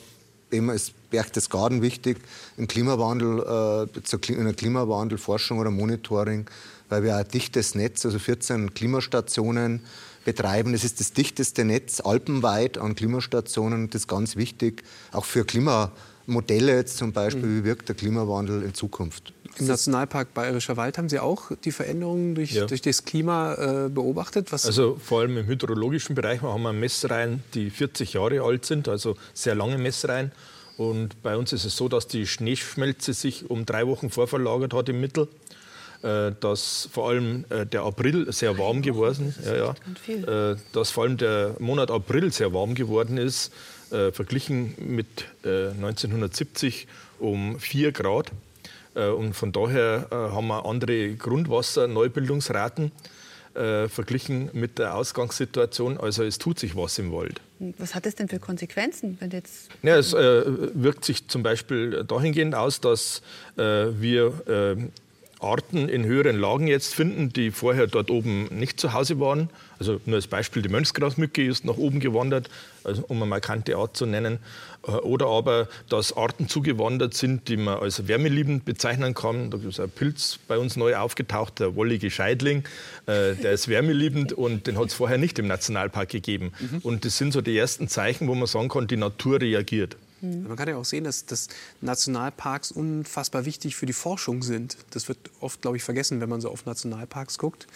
eben 0.51 0.71
als 0.71 0.93
Berchtesgaden 1.11 1.83
wichtig 1.83 2.19
im 2.57 2.69
Klimawandel, 2.69 3.89
äh, 3.93 4.33
in 4.33 4.45
der 4.45 4.55
Klimawandelforschung 4.55 5.59
oder 5.59 5.71
Monitoring, 5.71 6.47
weil 6.89 7.03
wir 7.03 7.17
ein 7.17 7.29
dichtes 7.29 7.75
Netz, 7.75 8.05
also 8.05 8.19
14 8.19 8.75
Klimastationen 8.75 9.81
betreiben. 10.25 10.73
Das 10.73 10.85
ist 10.85 11.01
das 11.01 11.13
dichteste 11.13 11.65
Netz 11.65 12.01
alpenweit 12.01 12.79
an 12.79 12.95
Klimastationen. 12.95 13.91
Das 13.91 14.03
ist 14.03 14.09
ganz 14.09 14.37
wichtig, 14.37 14.83
auch 15.13 15.25
für 15.25 15.45
Klimamodelle 15.45 16.77
jetzt 16.77 16.97
zum 16.99 17.13
Beispiel, 17.13 17.47
mhm. 17.47 17.59
wie 17.61 17.65
wirkt 17.65 17.89
der 17.89 17.97
Klimawandel 17.97 18.63
in 18.63 18.75
Zukunft. 18.75 19.33
Im 19.59 19.67
Nationalpark 19.67 20.33
Bayerischer 20.33 20.77
Wald 20.77 20.97
haben 20.97 21.09
Sie 21.09 21.19
auch 21.19 21.51
die 21.65 21.73
Veränderungen 21.73 22.35
durch, 22.35 22.53
ja. 22.53 22.67
durch 22.67 22.83
das 22.83 23.05
Klima 23.05 23.55
äh, 23.55 23.89
beobachtet? 23.89 24.53
Was 24.53 24.65
also 24.65 24.97
vor 25.03 25.21
allem 25.21 25.39
im 25.39 25.47
hydrologischen 25.47 26.15
Bereich 26.15 26.41
haben 26.43 26.63
wir 26.63 26.73
Messreihen, 26.73 27.43
die 27.55 27.71
40 27.71 28.13
Jahre 28.13 28.43
alt 28.43 28.65
sind, 28.65 28.89
also 28.89 29.17
sehr 29.35 29.55
lange 29.55 29.77
Messreihen. 29.77 30.31
Und 30.81 31.23
bei 31.23 31.37
uns 31.37 31.53
ist 31.53 31.67
es 31.67 31.77
so, 31.77 31.91
dass 31.91 32.07
die 32.07 32.27
Schneeschmelze 32.27 33.13
sich 33.13 33.51
um 33.51 33.67
drei 33.67 33.87
Wochen 33.87 34.09
vorverlagert 34.09 34.73
hat 34.73 34.89
im 34.89 34.99
Mittel. 34.99 35.29
Äh, 36.03 36.33
dass 36.41 36.89
vor 36.91 37.11
allem 37.11 37.45
äh, 37.51 37.67
der 37.67 37.83
April 37.83 38.33
sehr 38.33 38.57
warm 38.57 38.81
geworden 38.81 39.35
ist. 39.37 39.47
Ja, 39.47 39.75
ja. 40.09 40.53
Äh, 40.53 40.57
dass 40.73 40.91
vor 40.91 41.05
allem 41.05 41.19
der 41.19 41.57
Monat 41.59 41.91
April 41.91 42.33
sehr 42.33 42.55
warm 42.55 42.75
geworden 42.75 43.19
ist, 43.19 43.53
verglichen 43.91 44.77
mit 44.79 45.09
1970 45.43 46.87
um 47.19 47.59
4 47.59 47.91
Grad. 47.91 48.31
Und 48.95 49.35
von 49.35 49.51
daher 49.51 50.07
haben 50.13 50.47
wir 50.47 50.65
andere 50.65 51.17
Grundwasserneubildungsraten 51.17 52.93
verglichen 53.53 54.49
mit 54.53 54.79
der 54.79 54.95
Ausgangssituation. 54.95 55.99
Also 55.99 56.23
es 56.23 56.39
tut 56.39 56.61
sich 56.61 56.77
was 56.77 57.01
im 57.01 57.11
Wald. 57.11 57.41
Was 57.79 57.95
hat 57.95 58.07
das 58.07 58.15
denn 58.15 58.29
für 58.29 58.39
Konsequenzen? 58.39 59.19
Wenn 59.21 59.31
jetzt 59.31 59.69
ja, 59.83 59.97
es 59.99 60.15
äh, 60.15 60.43
wirkt 60.47 61.05
sich 61.05 61.29
zum 61.29 61.43
Beispiel 61.43 62.05
dahingehend 62.05 62.55
aus, 62.55 62.81
dass 62.81 63.21
äh, 63.57 63.63
wir 63.63 64.77
äh, 64.79 64.89
Arten 65.41 65.89
in 65.89 66.05
höheren 66.05 66.39
Lagen 66.39 66.67
jetzt 66.67 66.95
finden, 66.95 67.33
die 67.33 67.51
vorher 67.51 67.87
dort 67.87 68.11
oben 68.11 68.45
nicht 68.47 68.79
zu 68.81 68.93
Hause 68.93 69.19
waren. 69.21 69.51
Also 69.79 70.01
nur 70.05 70.17
als 70.17 70.27
Beispiel, 70.27 70.63
die 70.63 70.69
Mönchsgrasmücke 70.69 71.45
ist 71.45 71.65
nach 71.65 71.77
oben 71.77 72.01
gewandert, 72.01 72.51
also 72.85 73.03
um 73.09 73.17
eine 73.17 73.27
markante 73.27 73.77
Art 73.77 73.97
zu 73.97 74.07
nennen. 74.07 74.39
Äh, 74.87 74.91
oder 74.93 75.27
aber, 75.27 75.69
dass 75.89 76.17
Arten 76.17 76.49
zugewandert 76.49 77.15
sind, 77.15 77.49
die 77.49 77.57
man 77.57 77.79
als 77.79 78.07
wärmeliebend 78.07 78.65
bezeichnen 78.65 79.15
kann. 79.15 79.51
Da 79.51 79.59
ist 79.59 79.81
ein 79.81 79.91
Pilz 79.91 80.39
bei 80.49 80.59
uns 80.59 80.77
neu 80.77 80.97
aufgetaucht, 80.97 81.61
der 81.61 81.77
wollige 81.77 82.11
Scheidling. 82.11 82.65
Äh, 83.07 83.35
der 83.35 83.53
ist 83.53 83.69
wärmeliebend 83.69 84.33
und 84.33 84.67
den 84.67 84.79
hat 84.79 84.89
es 84.89 84.95
vorher 84.95 85.19
nicht 85.19 85.39
im 85.39 85.47
Nationalpark 85.47 86.09
gegeben. 86.09 86.53
Mhm. 86.59 86.79
Und 86.83 87.05
das 87.05 87.17
sind 87.17 87.33
so 87.33 87.41
die 87.41 87.57
ersten 87.57 87.89
Zeichen, 87.89 88.29
wo 88.29 88.35
man 88.35 88.47
sagen 88.47 88.69
kann, 88.69 88.87
die 88.87 88.97
Natur 88.97 89.41
reagiert. 89.41 89.97
Mhm. 90.21 90.49
Man 90.49 90.57
kann 90.57 90.69
ja 90.69 90.77
auch 90.77 90.85
sehen, 90.85 91.05
dass, 91.05 91.27
dass 91.27 91.49
Nationalparks 91.81 92.73
unfassbar 92.73 93.45
wichtig 93.45 93.77
für 93.77 93.87
die 93.87 93.93
Forschung 93.93 94.43
sind. 94.43 94.77
Das 94.91 95.09
wird 95.09 95.19
oft, 95.41 95.63
glaube 95.63 95.77
ich, 95.77 95.83
vergessen, 95.83 96.21
wenn 96.21 96.29
man 96.29 96.41
so 96.41 96.51
auf 96.51 96.67
Nationalparks 96.67 97.39
guckt. 97.39 97.67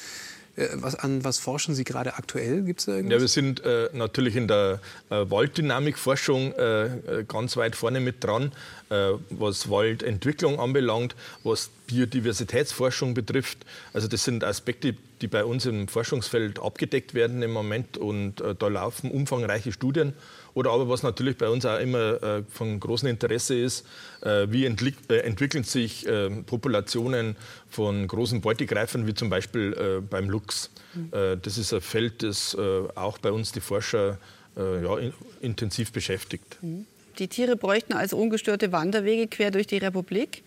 Äh, 0.57 0.69
was, 0.75 0.95
an 0.95 1.25
was 1.25 1.39
forschen 1.39 1.75
Sie 1.75 1.85
gerade 1.85 2.15
aktuell? 2.15 2.63
Gibt's 2.63 2.87
da? 2.87 2.97
Ja, 2.97 3.21
wir 3.21 3.29
sind 3.29 3.65
äh, 3.65 3.89
natürlich 3.93 4.37
in 4.37 4.49
der 4.49 4.81
äh, 5.11 5.29
Walddynamikforschung 5.29 6.53
äh, 6.53 6.85
äh 6.85 7.25
ganz 7.27 7.57
weit 7.57 7.77
vorne 7.77 8.01
mit 8.01 8.23
dran, 8.23 8.53
äh, 8.91 9.13
was 9.31 9.69
Waldentwicklung 9.69 10.61
anbelangt, 10.61 11.17
was 11.43 11.71
Biodiversitätsforschung 11.87 13.15
betrifft. 13.15 13.59
Also 13.93 14.09
das 14.09 14.25
sind 14.25 14.45
Aspekte, 14.45 14.95
die 15.21 15.27
bei 15.27 15.45
uns 15.45 15.67
im 15.67 15.89
Forschungsfeld 15.89 16.61
abgedeckt 16.61 17.15
werden 17.15 17.43
im 17.43 17.53
Moment 17.53 17.99
und 17.99 18.43
da 18.59 18.69
laufen 18.69 19.11
umfangreiche 19.11 19.71
Studien. 19.71 20.15
Oder 20.55 20.71
aber 20.71 20.89
was 20.89 21.03
natürlich 21.03 21.37
bei 21.37 21.49
uns 21.49 21.67
auch 21.67 21.79
immer 21.79 22.23
äh, 22.23 22.43
von 22.49 22.79
großem 22.79 23.09
Interesse 23.09 23.59
ist, 23.59 23.87
äh, 24.23 24.47
wie 24.51 24.65
äh, 24.65 25.17
entwickeln 25.19 25.65
sich 25.65 26.07
äh, 26.07 26.31
Populationen 26.31 27.37
von 27.69 28.07
großen 28.07 28.41
Beutegreifern, 28.41 29.07
wie 29.07 29.15
zum 29.15 29.31
Beispiel 29.31 29.73
äh, 29.73 30.01
beim 30.01 30.31
Luchs. 30.31 30.71
Mhm. 30.95 31.11
Äh, 31.13 31.37
das 31.37 31.59
ist 31.59 31.75
ein 31.75 31.81
Feld, 31.81 32.23
das 32.23 32.57
auch 32.95 33.19
bei 33.19 33.33
uns 33.33 33.53
die 33.53 33.61
Forscher 33.61 34.19
ja, 34.57 34.99
in 34.99 35.13
intensiv 35.41 35.91
beschäftigt. 35.91 36.59
Mhm. 36.63 36.87
Die 37.19 37.29
Tiere 37.29 37.57
bräuchten 37.57 37.93
also 37.93 38.17
ungestörte 38.17 38.73
Wanderwege 38.73 39.27
quer 39.29 39.51
durch 39.51 39.67
die 39.67 39.79
Republik. 39.79 40.43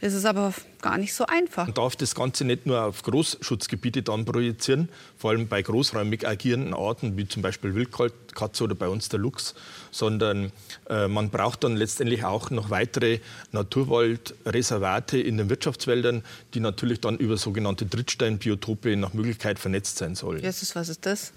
Das 0.00 0.14
ist 0.14 0.24
aber 0.24 0.54
gar 0.80 0.96
nicht 0.96 1.12
so 1.12 1.26
einfach. 1.26 1.66
Man 1.66 1.74
darf 1.74 1.94
das 1.94 2.14
Ganze 2.14 2.44
nicht 2.44 2.64
nur 2.64 2.82
auf 2.82 3.02
Großschutzgebiete 3.02 4.02
dann 4.02 4.24
projizieren, 4.24 4.88
vor 5.18 5.30
allem 5.30 5.46
bei 5.46 5.60
großräumig 5.60 6.26
agierenden 6.26 6.72
Arten 6.72 7.18
wie 7.18 7.28
zum 7.28 7.42
Beispiel 7.42 7.74
Wildkatze 7.74 8.64
oder 8.64 8.74
bei 8.74 8.88
uns 8.88 9.10
der 9.10 9.20
Luchs, 9.20 9.54
sondern 9.90 10.52
äh, 10.88 11.06
man 11.06 11.28
braucht 11.28 11.64
dann 11.64 11.76
letztendlich 11.76 12.24
auch 12.24 12.50
noch 12.50 12.70
weitere 12.70 13.20
Naturwaldreservate 13.52 15.18
in 15.18 15.36
den 15.36 15.50
Wirtschaftswäldern, 15.50 16.24
die 16.54 16.60
natürlich 16.60 17.00
dann 17.00 17.18
über 17.18 17.36
sogenannte 17.36 17.84
Drittsteinbiotope 17.84 18.96
nach 18.96 19.12
Möglichkeit 19.12 19.58
vernetzt 19.58 19.98
sein 19.98 20.14
sollen. 20.14 20.42
Jesus, 20.42 20.74
was 20.74 20.88
ist 20.88 21.04
das? 21.04 21.32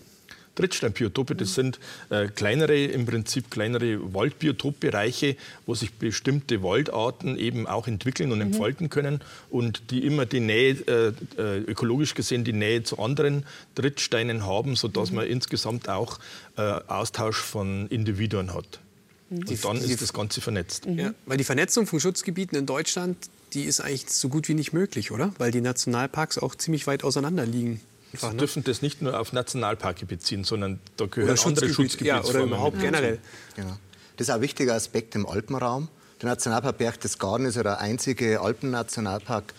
Trittsteinbiotope, 0.55 1.35
das 1.35 1.55
sind 1.55 1.79
äh, 2.09 2.27
kleinere, 2.27 2.85
im 2.85 3.05
Prinzip 3.05 3.49
kleinere 3.49 4.13
Waldbiotopbereiche, 4.13 5.35
wo 5.65 5.75
sich 5.75 5.93
bestimmte 5.93 6.61
Waldarten 6.61 7.37
eben 7.37 7.67
auch 7.67 7.87
entwickeln 7.87 8.31
und 8.31 8.41
entfalten 8.41 8.89
können 8.89 9.21
und 9.49 9.91
die 9.91 10.05
immer 10.05 10.25
die 10.25 10.39
Nähe, 10.39 10.77
äh, 10.87 11.41
äh 11.41 11.59
ökologisch 11.59 12.13
gesehen, 12.13 12.43
die 12.43 12.53
Nähe 12.53 12.83
zu 12.83 12.99
anderen 12.99 13.45
Trittsteinen 13.75 14.45
haben, 14.45 14.75
sodass 14.75 15.11
man 15.11 15.25
insgesamt 15.25 15.89
auch 15.89 16.19
äh, 16.57 16.61
Austausch 16.61 17.37
von 17.37 17.87
Individuen 17.87 18.53
hat. 18.53 18.79
Und 19.29 19.65
dann 19.65 19.77
ist 19.77 20.01
das 20.01 20.13
Ganze 20.13 20.41
vernetzt. 20.41 20.85
Ja, 20.85 21.13
weil 21.25 21.37
die 21.37 21.43
Vernetzung 21.43 21.87
von 21.87 21.99
Schutzgebieten 21.99 22.57
in 22.57 22.65
Deutschland, 22.65 23.17
die 23.53 23.63
ist 23.63 23.81
eigentlich 23.81 24.09
so 24.09 24.29
gut 24.29 24.47
wie 24.47 24.53
nicht 24.53 24.73
möglich, 24.73 25.11
oder? 25.11 25.33
Weil 25.37 25.51
die 25.51 25.61
Nationalparks 25.61 26.37
auch 26.37 26.55
ziemlich 26.55 26.85
weit 26.85 27.03
auseinander 27.03 27.45
liegen. 27.45 27.81
Sie 28.15 28.27
ne? 28.27 28.35
dürfen 28.35 28.63
das 28.63 28.81
nicht 28.81 29.01
nur 29.01 29.19
auf 29.19 29.33
Nationalparke 29.33 30.05
beziehen, 30.05 30.43
sondern 30.43 30.79
da 30.97 31.05
gehören 31.05 31.31
oder 31.31 31.45
andere 31.45 31.69
Schutzgebiete 31.69 32.07
ja, 32.07 32.23
oder 32.23 32.41
überhaupt 32.41 32.79
generell. 32.79 33.19
Genau. 33.55 33.77
Das 34.17 34.27
ist 34.27 34.33
ein 34.33 34.41
wichtiger 34.41 34.75
Aspekt 34.75 35.15
im 35.15 35.25
Alpenraum. 35.25 35.87
Der 36.21 36.29
Nationalpark 36.29 36.77
Berchtesgaden 36.77 37.47
ist 37.47 37.55
ja 37.55 37.63
der 37.63 37.79
einzige 37.79 38.39
Alpennationalpark 38.41 39.53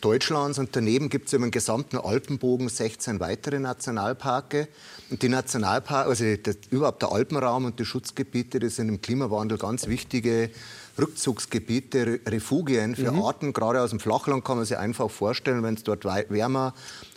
Deutschlands 0.00 0.58
und 0.58 0.74
daneben 0.74 1.08
gibt 1.08 1.28
es 1.28 1.34
im 1.34 1.50
gesamten 1.50 1.98
Alpenbogen 1.98 2.68
16 2.68 3.20
weitere 3.20 3.58
Nationalparke. 3.58 4.68
Und 5.10 5.22
die 5.22 5.28
Nationalpark, 5.28 6.06
also 6.06 6.24
das, 6.36 6.56
überhaupt 6.70 7.02
der 7.02 7.12
Alpenraum 7.12 7.66
und 7.66 7.78
die 7.78 7.84
Schutzgebiete, 7.84 8.58
das 8.58 8.76
sind 8.76 8.88
im 8.88 9.00
Klimawandel 9.00 9.58
ganz 9.58 9.86
wichtige 9.86 10.50
Rückzugsgebiete, 10.98 12.20
Refugien 12.26 12.96
für 12.96 13.12
mhm. 13.12 13.22
Arten. 13.22 13.52
Gerade 13.52 13.80
aus 13.82 13.90
dem 13.90 14.00
Flachland 14.00 14.44
kann 14.44 14.56
man 14.56 14.66
sich 14.66 14.76
einfach 14.76 15.10
vorstellen, 15.10 15.62
wenn 15.62 15.74
es 15.74 15.84
dort 15.84 16.04
wärmer 16.04 16.74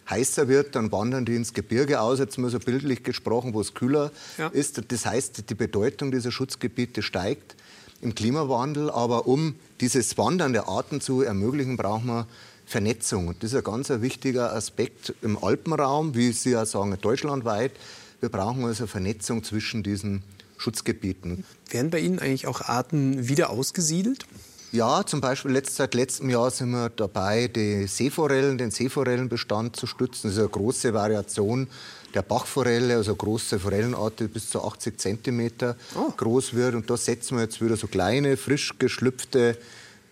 heißer 0.09 0.47
wird, 0.47 0.75
dann 0.75 0.91
wandern 0.91 1.25
die 1.25 1.35
ins 1.35 1.53
Gebirge 1.53 2.01
aus, 2.01 2.19
jetzt 2.19 2.37
mal 2.37 2.49
so 2.49 2.59
bildlich 2.59 3.03
gesprochen, 3.03 3.53
wo 3.53 3.61
es 3.61 3.73
kühler 3.73 4.11
ja. 4.37 4.47
ist. 4.47 4.81
Das 4.91 5.05
heißt, 5.05 5.49
die 5.49 5.55
Bedeutung 5.55 6.11
dieser 6.11 6.31
Schutzgebiete 6.31 7.01
steigt 7.01 7.55
im 8.01 8.13
Klimawandel. 8.13 8.89
Aber 8.89 9.27
um 9.27 9.55
dieses 9.81 10.17
Wandern 10.17 10.53
der 10.53 10.67
Arten 10.67 11.01
zu 11.01 11.21
ermöglichen, 11.21 11.77
braucht 11.77 12.05
man 12.05 12.25
Vernetzung. 12.65 13.27
Und 13.27 13.43
das 13.43 13.51
ist 13.51 13.57
ein 13.57 13.63
ganz 13.63 13.89
wichtiger 13.89 14.53
Aspekt 14.53 15.13
im 15.21 15.41
Alpenraum, 15.41 16.15
wie 16.15 16.31
Sie 16.31 16.51
ja 16.51 16.65
sagen, 16.65 16.97
deutschlandweit. 17.01 17.71
Wir 18.19 18.29
brauchen 18.29 18.63
also 18.65 18.87
Vernetzung 18.87 19.43
zwischen 19.43 19.83
diesen 19.83 20.23
Schutzgebieten. 20.57 21.43
Werden 21.69 21.89
bei 21.91 21.99
Ihnen 21.99 22.19
eigentlich 22.19 22.47
auch 22.47 22.61
Arten 22.61 23.27
wieder 23.27 23.49
ausgesiedelt? 23.49 24.25
Ja, 24.73 25.05
zum 25.05 25.21
Beispiel 25.21 25.51
letzt, 25.51 25.75
seit 25.75 25.93
letztem 25.93 26.31
Jahr 26.31 26.49
sind 26.49 26.71
wir 26.71 26.89
dabei, 26.89 27.47
die 27.47 27.85
Seeforellen, 27.85 28.57
den 28.57 28.71
Seeforellenbestand 28.71 29.75
zu 29.75 29.85
stützen. 29.85 30.23
Das 30.23 30.33
ist 30.33 30.39
eine 30.39 30.49
große 30.49 30.95
Variation 30.95 31.67
der 32.15 32.23
Bachforelle, 32.23 32.95
also 32.95 33.15
große 33.15 33.59
Forellenart, 33.59 34.19
die 34.19 34.27
bis 34.27 34.49
zu 34.49 34.63
80 34.63 34.99
cm 34.99 35.51
oh. 35.93 36.11
groß 36.17 36.55
wird. 36.55 36.73
Und 36.73 36.89
da 36.89 36.97
setzen 36.97 37.37
wir 37.37 37.43
jetzt 37.43 37.63
wieder 37.63 37.77
so 37.77 37.85
kleine, 37.85 38.35
frisch 38.35 38.73
geschlüpfte 38.79 39.59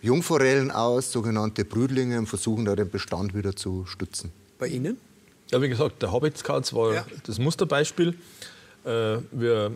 Jungforellen 0.04 0.70
aus, 0.70 1.12
sogenannte 1.12 1.66
Brüdlinge, 1.66 2.20
und 2.20 2.28
versuchen 2.28 2.66
da 2.66 2.76
den 2.76 2.92
Bestand 2.92 3.34
wieder 3.34 3.56
zu 3.56 3.88
stützen. 3.88 4.32
Bei 4.60 4.68
Ihnen? 4.68 4.98
Ja, 5.50 5.60
wie 5.60 5.70
gesagt, 5.70 6.04
der 6.04 6.12
Habitskauz 6.12 6.72
war 6.74 6.94
ja. 6.94 7.06
das 7.26 7.40
Musterbeispiel. 7.40 8.14
Äh, 8.86 9.18
wir 9.32 9.72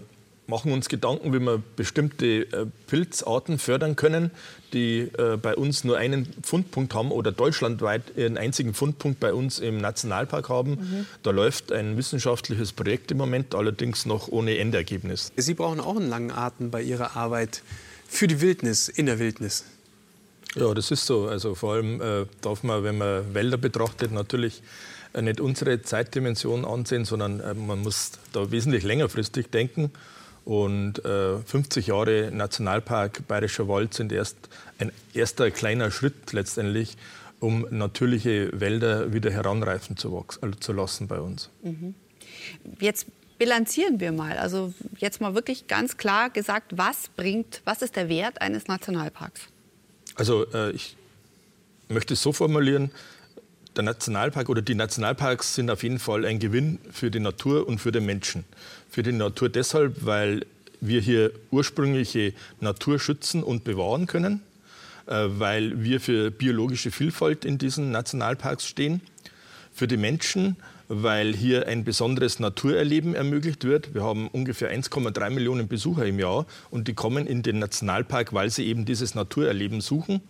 machen 0.48 0.72
uns 0.72 0.90
Gedanken, 0.90 1.34
wie 1.34 1.40
wir 1.40 1.62
bestimmte 1.76 2.26
äh, 2.26 2.66
Pilzarten 2.88 3.58
fördern 3.58 3.96
können, 3.96 4.32
die 4.74 5.10
äh, 5.18 5.38
bei 5.38 5.56
uns 5.56 5.84
nur 5.84 5.98
einen 5.98 6.28
Fundpunkt 6.44 6.94
haben 6.94 7.12
oder 7.12 7.32
deutschlandweit 7.32 8.18
einen 8.18 8.38
einzigen 8.38 8.74
Fundpunkt 8.74 9.20
bei 9.20 9.34
uns 9.34 9.60
im 9.60 9.78
Nationalpark 9.78 10.50
haben. 10.50 10.72
Mhm. 10.72 11.06
Da 11.24 11.32
läuft 11.32 11.72
ein 11.72 11.98
wissenschaftliches 11.98 12.74
Projekt 12.74 13.12
im 13.12 13.18
Moment, 13.18 13.56
allerdings 13.56 14.06
noch 14.06 14.28
ohne 14.28 14.58
Endergebnis. 14.58 15.32
Sie 15.36 15.54
brauchen 15.54 15.80
auch 15.80 15.96
einen 15.96 16.10
langen 16.10 16.32
Atem 16.32 16.72
bei 16.72 16.82
Ihrer 16.82 17.16
Arbeit 17.16 17.64
für 18.08 18.28
die 18.28 18.42
Wildnis, 18.42 18.88
in 18.88 19.08
der 19.08 19.20
Wildnis. 19.20 19.66
Ja, 20.56 20.74
das 20.74 20.92
ist 20.92 21.06
so. 21.06 21.28
Also 21.28 21.56
vor 21.56 21.74
allem 21.74 22.02
äh, 22.02 22.26
darf 22.42 22.64
man, 22.64 22.84
wenn 22.84 22.98
man 22.98 23.34
Wälder 23.34 23.58
betrachtet, 23.58 24.12
natürlich 24.12 24.62
äh, 25.14 25.22
nicht 25.22 25.42
unsere 25.42 25.82
Zeitdimension 25.82 26.66
ansehen, 26.66 27.04
sondern 27.04 27.40
äh, 27.40 27.54
man 27.54 27.82
muss 27.82 28.12
da 28.32 28.52
wesentlich 28.52 28.84
längerfristig 28.84 29.50
denken. 29.50 29.92
Und 30.46 31.04
äh, 31.04 31.40
50 31.40 31.88
Jahre 31.88 32.30
Nationalpark 32.32 33.28
Bayerischer 33.28 33.68
Wald 33.68 33.96
sind 33.96 34.12
erst 34.12 34.38
ein 34.78 34.92
erster 35.14 35.50
kleiner 35.50 35.90
Schritt 35.90 36.32
letztendlich, 36.34 36.98
um 37.40 37.66
natürliche 37.72 38.50
Wälder 38.54 39.12
wieder 39.12 39.32
heranreifen 39.32 39.98
zu, 39.98 40.24
also 40.42 40.56
zu 40.60 40.72
lassen 40.72 41.08
bei 41.08 41.20
uns. 41.20 41.50
Mhm. 41.64 41.96
Jetzt 42.80 43.08
bilanzieren 43.40 44.00
wir 44.00 44.12
mal. 44.12 44.38
Also 44.38 44.74
jetzt 44.98 45.20
mal 45.20 45.34
wirklich 45.34 45.68
ganz 45.68 45.98
klar 45.98 46.30
gesagt, 46.30 46.78
was 46.78 47.10
bringt, 47.10 47.62
was 47.66 47.82
ist 47.82 47.96
der 47.96 48.08
Wert 48.08 48.42
eines 48.42 48.68
Nationalparks? 48.68 49.42
Also 50.16 50.46
äh, 50.54 50.72
ich 50.72 50.96
möchte 51.90 52.14
es 52.14 52.22
so 52.22 52.32
formulieren, 52.32 52.92
der 53.76 53.84
Nationalpark 53.84 54.50
oder 54.50 54.62
die 54.62 54.76
Nationalparks 54.76 55.56
sind 55.56 55.70
auf 55.70 55.84
jeden 55.84 56.00
Fall 56.00 56.26
ein 56.26 56.40
Gewinn 56.40 56.80
für 56.92 57.12
die 57.12 57.20
Natur 57.20 57.68
und 57.68 57.80
für 57.80 57.92
den 57.92 58.06
Menschen. 58.06 58.46
Für 58.90 59.04
die 59.04 59.12
Natur 59.12 59.50
deshalb, 59.50 60.06
weil 60.06 60.46
wir 60.82 61.02
hier 61.02 61.32
ursprüngliche 61.52 62.34
Natur 62.60 63.00
schützen 63.00 63.44
und 63.44 63.64
bewahren 63.64 64.08
können, 64.08 64.42
äh, 65.08 65.26
weil 65.28 65.84
wir 65.84 66.00
für 66.00 66.32
biologische 66.32 66.92
Vielfalt 66.92 67.46
in 67.46 67.58
diesen 67.58 67.92
Nationalparks 67.92 68.68
stehen. 68.68 69.02
Für 69.74 69.88
die 69.88 69.98
Menschen, 69.98 70.56
weil 70.88 71.36
hier 71.36 71.68
ein 71.68 71.84
besonderes 71.84 72.40
Naturerleben 72.40 73.16
ermöglicht 73.16 73.64
wird. 73.64 73.94
Wir 73.94 74.04
haben 74.04 74.28
ungefähr 74.30 74.72
1,3 74.72 75.32
Millionen 75.32 75.68
Besucher 75.68 76.06
im 76.06 76.20
Jahr 76.20 76.46
und 76.70 76.88
die 76.88 76.94
kommen 76.94 77.28
in 77.28 77.44
den 77.44 77.60
Nationalpark, 77.60 78.34
weil 78.34 78.50
sie 78.50 78.66
eben 78.66 78.86
dieses 78.86 79.16
Naturerleben 79.16 79.82
suchen. 79.82 80.22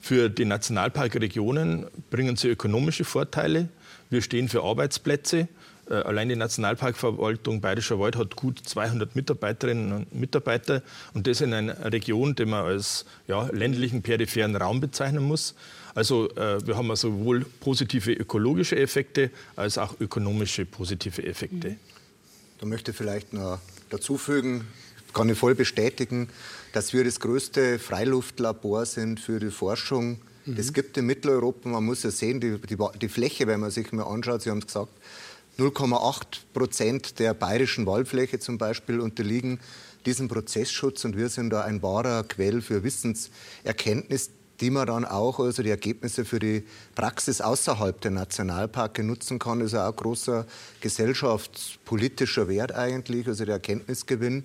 Für 0.00 0.28
die 0.28 0.44
Nationalparkregionen 0.44 1.86
bringen 2.10 2.36
sie 2.36 2.48
ökonomische 2.48 3.04
Vorteile. 3.04 3.68
Wir 4.10 4.22
stehen 4.22 4.48
für 4.48 4.62
Arbeitsplätze. 4.62 5.48
Äh, 5.88 5.94
allein 5.94 6.28
die 6.28 6.36
Nationalparkverwaltung 6.36 7.60
Bayerischer 7.60 7.98
Wald 7.98 8.16
hat 8.16 8.36
gut 8.36 8.60
200 8.64 9.14
Mitarbeiterinnen 9.14 9.92
und 9.92 10.14
Mitarbeiter 10.14 10.82
und 11.14 11.26
das 11.26 11.40
in 11.40 11.52
einer 11.54 11.92
Region, 11.92 12.34
die 12.34 12.44
man 12.44 12.64
als 12.64 13.04
ja, 13.28 13.48
ländlichen 13.52 14.02
peripheren 14.02 14.56
Raum 14.56 14.80
bezeichnen 14.80 15.24
muss. 15.24 15.54
Also 15.94 16.30
äh, 16.36 16.64
wir 16.66 16.76
haben 16.76 16.94
sowohl 16.96 17.46
positive 17.60 18.12
ökologische 18.12 18.76
Effekte 18.76 19.30
als 19.54 19.78
auch 19.78 19.98
ökonomische 20.00 20.66
positive 20.66 21.24
Effekte. 21.24 21.76
Da 22.58 22.66
möchte 22.66 22.90
ich 22.90 22.96
vielleicht 22.96 23.32
noch 23.32 23.60
dazu 23.90 24.18
fügen, 24.18 24.66
kann 25.16 25.30
ich 25.30 25.38
voll 25.38 25.54
bestätigen, 25.54 26.28
dass 26.72 26.92
wir 26.92 27.02
das 27.02 27.20
größte 27.20 27.78
Freiluftlabor 27.78 28.84
sind 28.84 29.18
für 29.18 29.40
die 29.40 29.50
Forschung. 29.50 30.18
Mhm. 30.44 30.56
Das 30.56 30.74
gibt 30.74 30.98
in 30.98 31.06
Mitteleuropa, 31.06 31.70
man 31.70 31.84
muss 31.84 32.02
ja 32.02 32.10
sehen, 32.10 32.38
die, 32.38 32.58
die, 32.58 32.76
die 33.00 33.08
Fläche, 33.08 33.46
wenn 33.46 33.60
man 33.60 33.70
sich 33.70 33.92
mal 33.92 34.02
anschaut, 34.02 34.42
Sie 34.42 34.50
haben 34.50 34.58
es 34.58 34.66
gesagt, 34.66 34.92
0,8 35.58 36.24
Prozent 36.52 37.18
der 37.18 37.32
bayerischen 37.32 37.86
Waldfläche 37.86 38.38
zum 38.40 38.58
Beispiel 38.58 39.00
unterliegen 39.00 39.58
diesem 40.04 40.28
Prozessschutz 40.28 41.06
und 41.06 41.16
wir 41.16 41.30
sind 41.30 41.48
da 41.48 41.62
ein 41.62 41.80
wahrer 41.82 42.22
Quell 42.24 42.60
für 42.60 42.84
Wissenserkenntnis, 42.84 44.28
die 44.60 44.68
man 44.68 44.86
dann 44.86 45.06
auch, 45.06 45.40
also 45.40 45.62
die 45.62 45.70
Ergebnisse 45.70 46.26
für 46.26 46.40
die 46.40 46.62
Praxis 46.94 47.40
außerhalb 47.40 48.02
der 48.02 48.10
Nationalparke 48.10 49.02
nutzen 49.02 49.38
kann. 49.38 49.60
Das 49.60 49.72
ist 49.72 49.78
auch 49.78 49.88
ein 49.88 49.96
großer 49.96 50.46
gesellschaftspolitischer 50.82 52.48
Wert 52.48 52.72
eigentlich, 52.72 53.26
also 53.26 53.46
der 53.46 53.54
Erkenntnisgewinn 53.54 54.44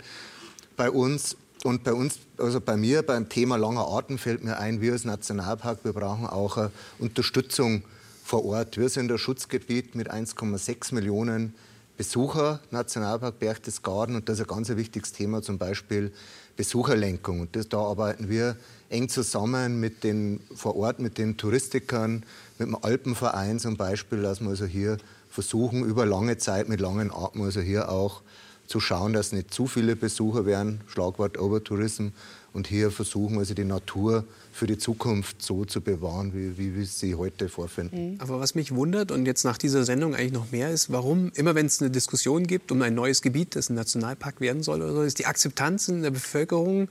bei 0.76 0.90
uns. 0.90 1.38
Und 1.64 1.84
bei 1.84 1.94
uns, 1.94 2.18
also 2.38 2.60
bei 2.60 2.76
mir 2.76 3.04
beim 3.04 3.30
Thema 3.30 3.56
langer 3.56 3.86
Arten 3.88 4.18
fällt 4.18 4.44
mir 4.44 4.58
ein, 4.58 4.82
wir 4.82 4.94
als 4.94 5.06
Nationalpark, 5.06 5.84
wir 5.84 5.94
brauchen 5.94 6.26
auch 6.26 6.58
eine 6.58 6.72
Unterstützung 6.98 7.84
vor 8.24 8.46
Ort. 8.46 8.78
Wir 8.78 8.90
sind 8.90 9.12
ein 9.12 9.18
Schutzgebiet 9.20 9.94
mit 9.94 10.12
1,6 10.12 10.96
Millionen 10.96 11.54
Besucher, 11.98 12.62
Nationalpark 12.72 13.38
Berchtesgaden. 13.38 14.16
Und 14.16 14.28
das 14.28 14.40
ist 14.40 14.46
ein 14.46 14.56
ganz 14.56 14.70
wichtiges 14.70 15.12
Thema, 15.12 15.44
zum 15.44 15.60
Beispiel 15.60 16.12
Besucherlenkung. 16.58 17.42
Und 17.42 17.56
das, 17.56 17.70
da 17.70 17.78
arbeiten 17.78 18.28
wir 18.28 18.56
eng 18.90 19.08
zusammen 19.10 19.80
mit 19.80 20.04
den 20.04 20.40
vor 20.56 20.76
Ort, 20.76 21.00
mit 21.00 21.18
den 21.18 21.38
Touristikern, 21.38 22.24
mit 22.58 22.68
dem 22.68 22.76
Alpenverein 22.76 23.60
zum 23.60 23.78
Beispiel, 23.78 24.22
dass 24.22 24.42
wir 24.42 24.50
also 24.50 24.66
hier 24.66 24.98
versuchen, 25.30 25.86
über 25.86 26.06
lange 26.06 26.38
Zeit 26.38 26.70
mit 26.70 26.80
langen 26.80 27.12
Atmen, 27.12 27.46
also 27.46 27.62
hier 27.62 27.90
auch 27.90 28.22
zu 28.68 28.80
schauen, 28.80 29.14
dass 29.14 29.32
nicht 29.32 29.54
zu 29.54 29.68
viele 29.68 29.96
Besucher 29.96 30.46
werden, 30.46 30.82
Schlagwort 30.88 31.38
Overtourism, 31.38 32.10
und 32.54 32.68
hier 32.68 32.92
versuchen, 32.92 33.38
also 33.38 33.54
die 33.54 33.64
Natur 33.64 34.26
für 34.52 34.68
die 34.68 34.78
Zukunft 34.78 35.42
so 35.42 35.64
zu 35.64 35.80
bewahren, 35.80 36.34
wie, 36.34 36.58
wie 36.58 36.76
wir 36.76 36.86
sie 36.86 37.16
heute 37.16 37.48
vorfinden. 37.48 38.14
Mhm. 38.14 38.18
Aber 38.20 38.40
was 38.40 38.56
mich 38.56 38.76
wundert 38.76 39.12
und 39.12 39.26
jetzt 39.26 39.46
nach 39.46 39.58
dieser 39.58 39.86
Sendung 39.86 40.16
eigentlich 40.16 40.34
noch 40.34 40.52
mehr 40.52 40.70
ist, 40.70 40.92
warum 40.92 41.32
immer 41.36 41.56
wenn 41.56 41.66
es 41.66 41.82
eine 41.82 41.90
Diskussion 41.90 42.46
gibt 42.46 42.72
um 42.72 42.82
ein 42.82 42.94
neues 42.94 43.22
Gebiet, 43.22 43.56
das 43.56 43.70
ein 43.70 43.76
Nationalpark 43.76 44.42
werden 44.42 44.64
soll 44.64 44.82
oder 44.82 44.94
so, 44.94 45.02
ist 45.04 45.20
die 45.20 45.26
Akzeptanz 45.26 45.88
in 45.88 46.02
der 46.02 46.12
Bevölkerung 46.12 46.90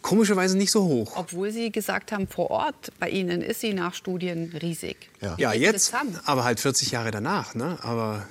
komischerweise 0.00 0.56
nicht 0.56 0.70
so 0.70 0.84
hoch. 0.84 1.12
Obwohl 1.16 1.50
Sie 1.50 1.70
gesagt 1.70 2.12
haben, 2.12 2.26
vor 2.26 2.50
Ort 2.50 2.92
bei 2.98 3.10
Ihnen 3.10 3.42
ist 3.42 3.60
sie 3.60 3.74
nach 3.74 3.94
Studien 3.94 4.54
riesig. 4.62 5.10
Ja, 5.20 5.36
ja 5.38 5.52
jetzt, 5.52 5.92
aber 6.24 6.44
halt 6.44 6.58
40 6.58 6.90
Jahre 6.90 7.10
danach. 7.10 7.54
Ne? 7.54 7.78
Aber 7.82 8.26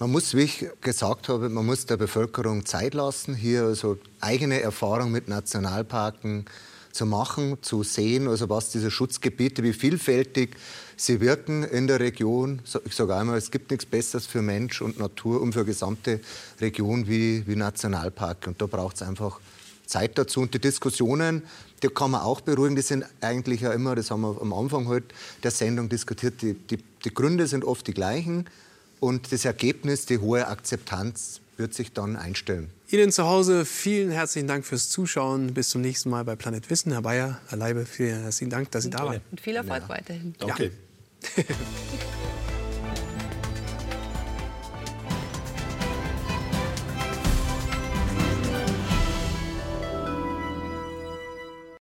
man 0.00 0.12
muss, 0.12 0.34
wie 0.34 0.40
ich 0.40 0.66
gesagt 0.80 1.28
habe, 1.28 1.50
man 1.50 1.66
muss 1.66 1.84
der 1.84 1.98
Bevölkerung 1.98 2.64
Zeit 2.64 2.94
lassen, 2.94 3.34
hier 3.34 3.64
also 3.64 3.98
eigene 4.20 4.62
Erfahrungen 4.62 5.12
mit 5.12 5.28
Nationalparken 5.28 6.46
zu 6.90 7.04
machen, 7.04 7.58
zu 7.60 7.82
sehen, 7.82 8.26
also 8.26 8.48
was 8.48 8.70
diese 8.70 8.90
Schutzgebiete, 8.90 9.62
wie 9.62 9.74
vielfältig 9.74 10.56
sie 10.96 11.20
wirken 11.20 11.64
in 11.64 11.86
der 11.86 12.00
Region. 12.00 12.62
Ich 12.86 12.94
sage 12.94 13.14
einmal, 13.14 13.36
es 13.36 13.50
gibt 13.50 13.70
nichts 13.70 13.84
Besseres 13.84 14.26
für 14.26 14.40
Mensch 14.40 14.80
und 14.80 14.98
Natur 14.98 15.42
und 15.42 15.52
für 15.52 15.66
gesamte 15.66 16.20
Region 16.62 17.06
wie, 17.06 17.46
wie 17.46 17.56
Nationalpark. 17.56 18.46
Und 18.46 18.60
da 18.62 18.66
braucht 18.66 18.96
es 18.96 19.02
einfach 19.02 19.38
Zeit 19.84 20.16
dazu. 20.16 20.40
Und 20.40 20.54
die 20.54 20.60
Diskussionen, 20.60 21.42
die 21.82 21.88
kann 21.88 22.12
man 22.12 22.22
auch 22.22 22.40
beruhigen, 22.40 22.74
die 22.74 22.82
sind 22.82 23.04
eigentlich 23.20 23.60
ja 23.60 23.72
immer, 23.72 23.94
das 23.96 24.10
haben 24.10 24.22
wir 24.22 24.40
am 24.40 24.54
Anfang 24.54 24.88
heute 24.88 25.08
der 25.42 25.50
Sendung 25.50 25.90
diskutiert, 25.90 26.40
die, 26.40 26.54
die, 26.54 26.78
die 27.04 27.14
Gründe 27.14 27.46
sind 27.46 27.64
oft 27.64 27.86
die 27.86 27.94
gleichen. 27.94 28.46
Und 29.00 29.32
das 29.32 29.44
Ergebnis, 29.44 30.06
die 30.06 30.18
hohe 30.18 30.46
Akzeptanz, 30.46 31.40
wird 31.56 31.74
sich 31.74 31.92
dann 31.92 32.16
einstellen. 32.16 32.70
Ihnen 32.90 33.12
zu 33.12 33.24
Hause 33.24 33.64
vielen 33.64 34.10
herzlichen 34.10 34.48
Dank 34.48 34.64
fürs 34.64 34.88
Zuschauen. 34.90 35.54
Bis 35.54 35.70
zum 35.70 35.80
nächsten 35.80 36.10
Mal 36.10 36.24
bei 36.24 36.36
Planet 36.36 36.68
Wissen. 36.70 36.92
Herr 36.92 37.02
Bayer, 37.02 37.40
Herr 37.48 37.58
Leibe, 37.58 37.86
vielen 37.86 38.22
herzlichen 38.22 38.50
Dank, 38.50 38.70
dass 38.70 38.84
Sie 38.84 38.90
da 38.90 39.04
waren. 39.04 39.20
Und 39.30 39.40
viel 39.40 39.56
Erfolg 39.56 39.82
ja. 39.82 39.88
weiterhin. 39.88 40.34
Danke. 40.38 40.72
Ja. 41.36 41.44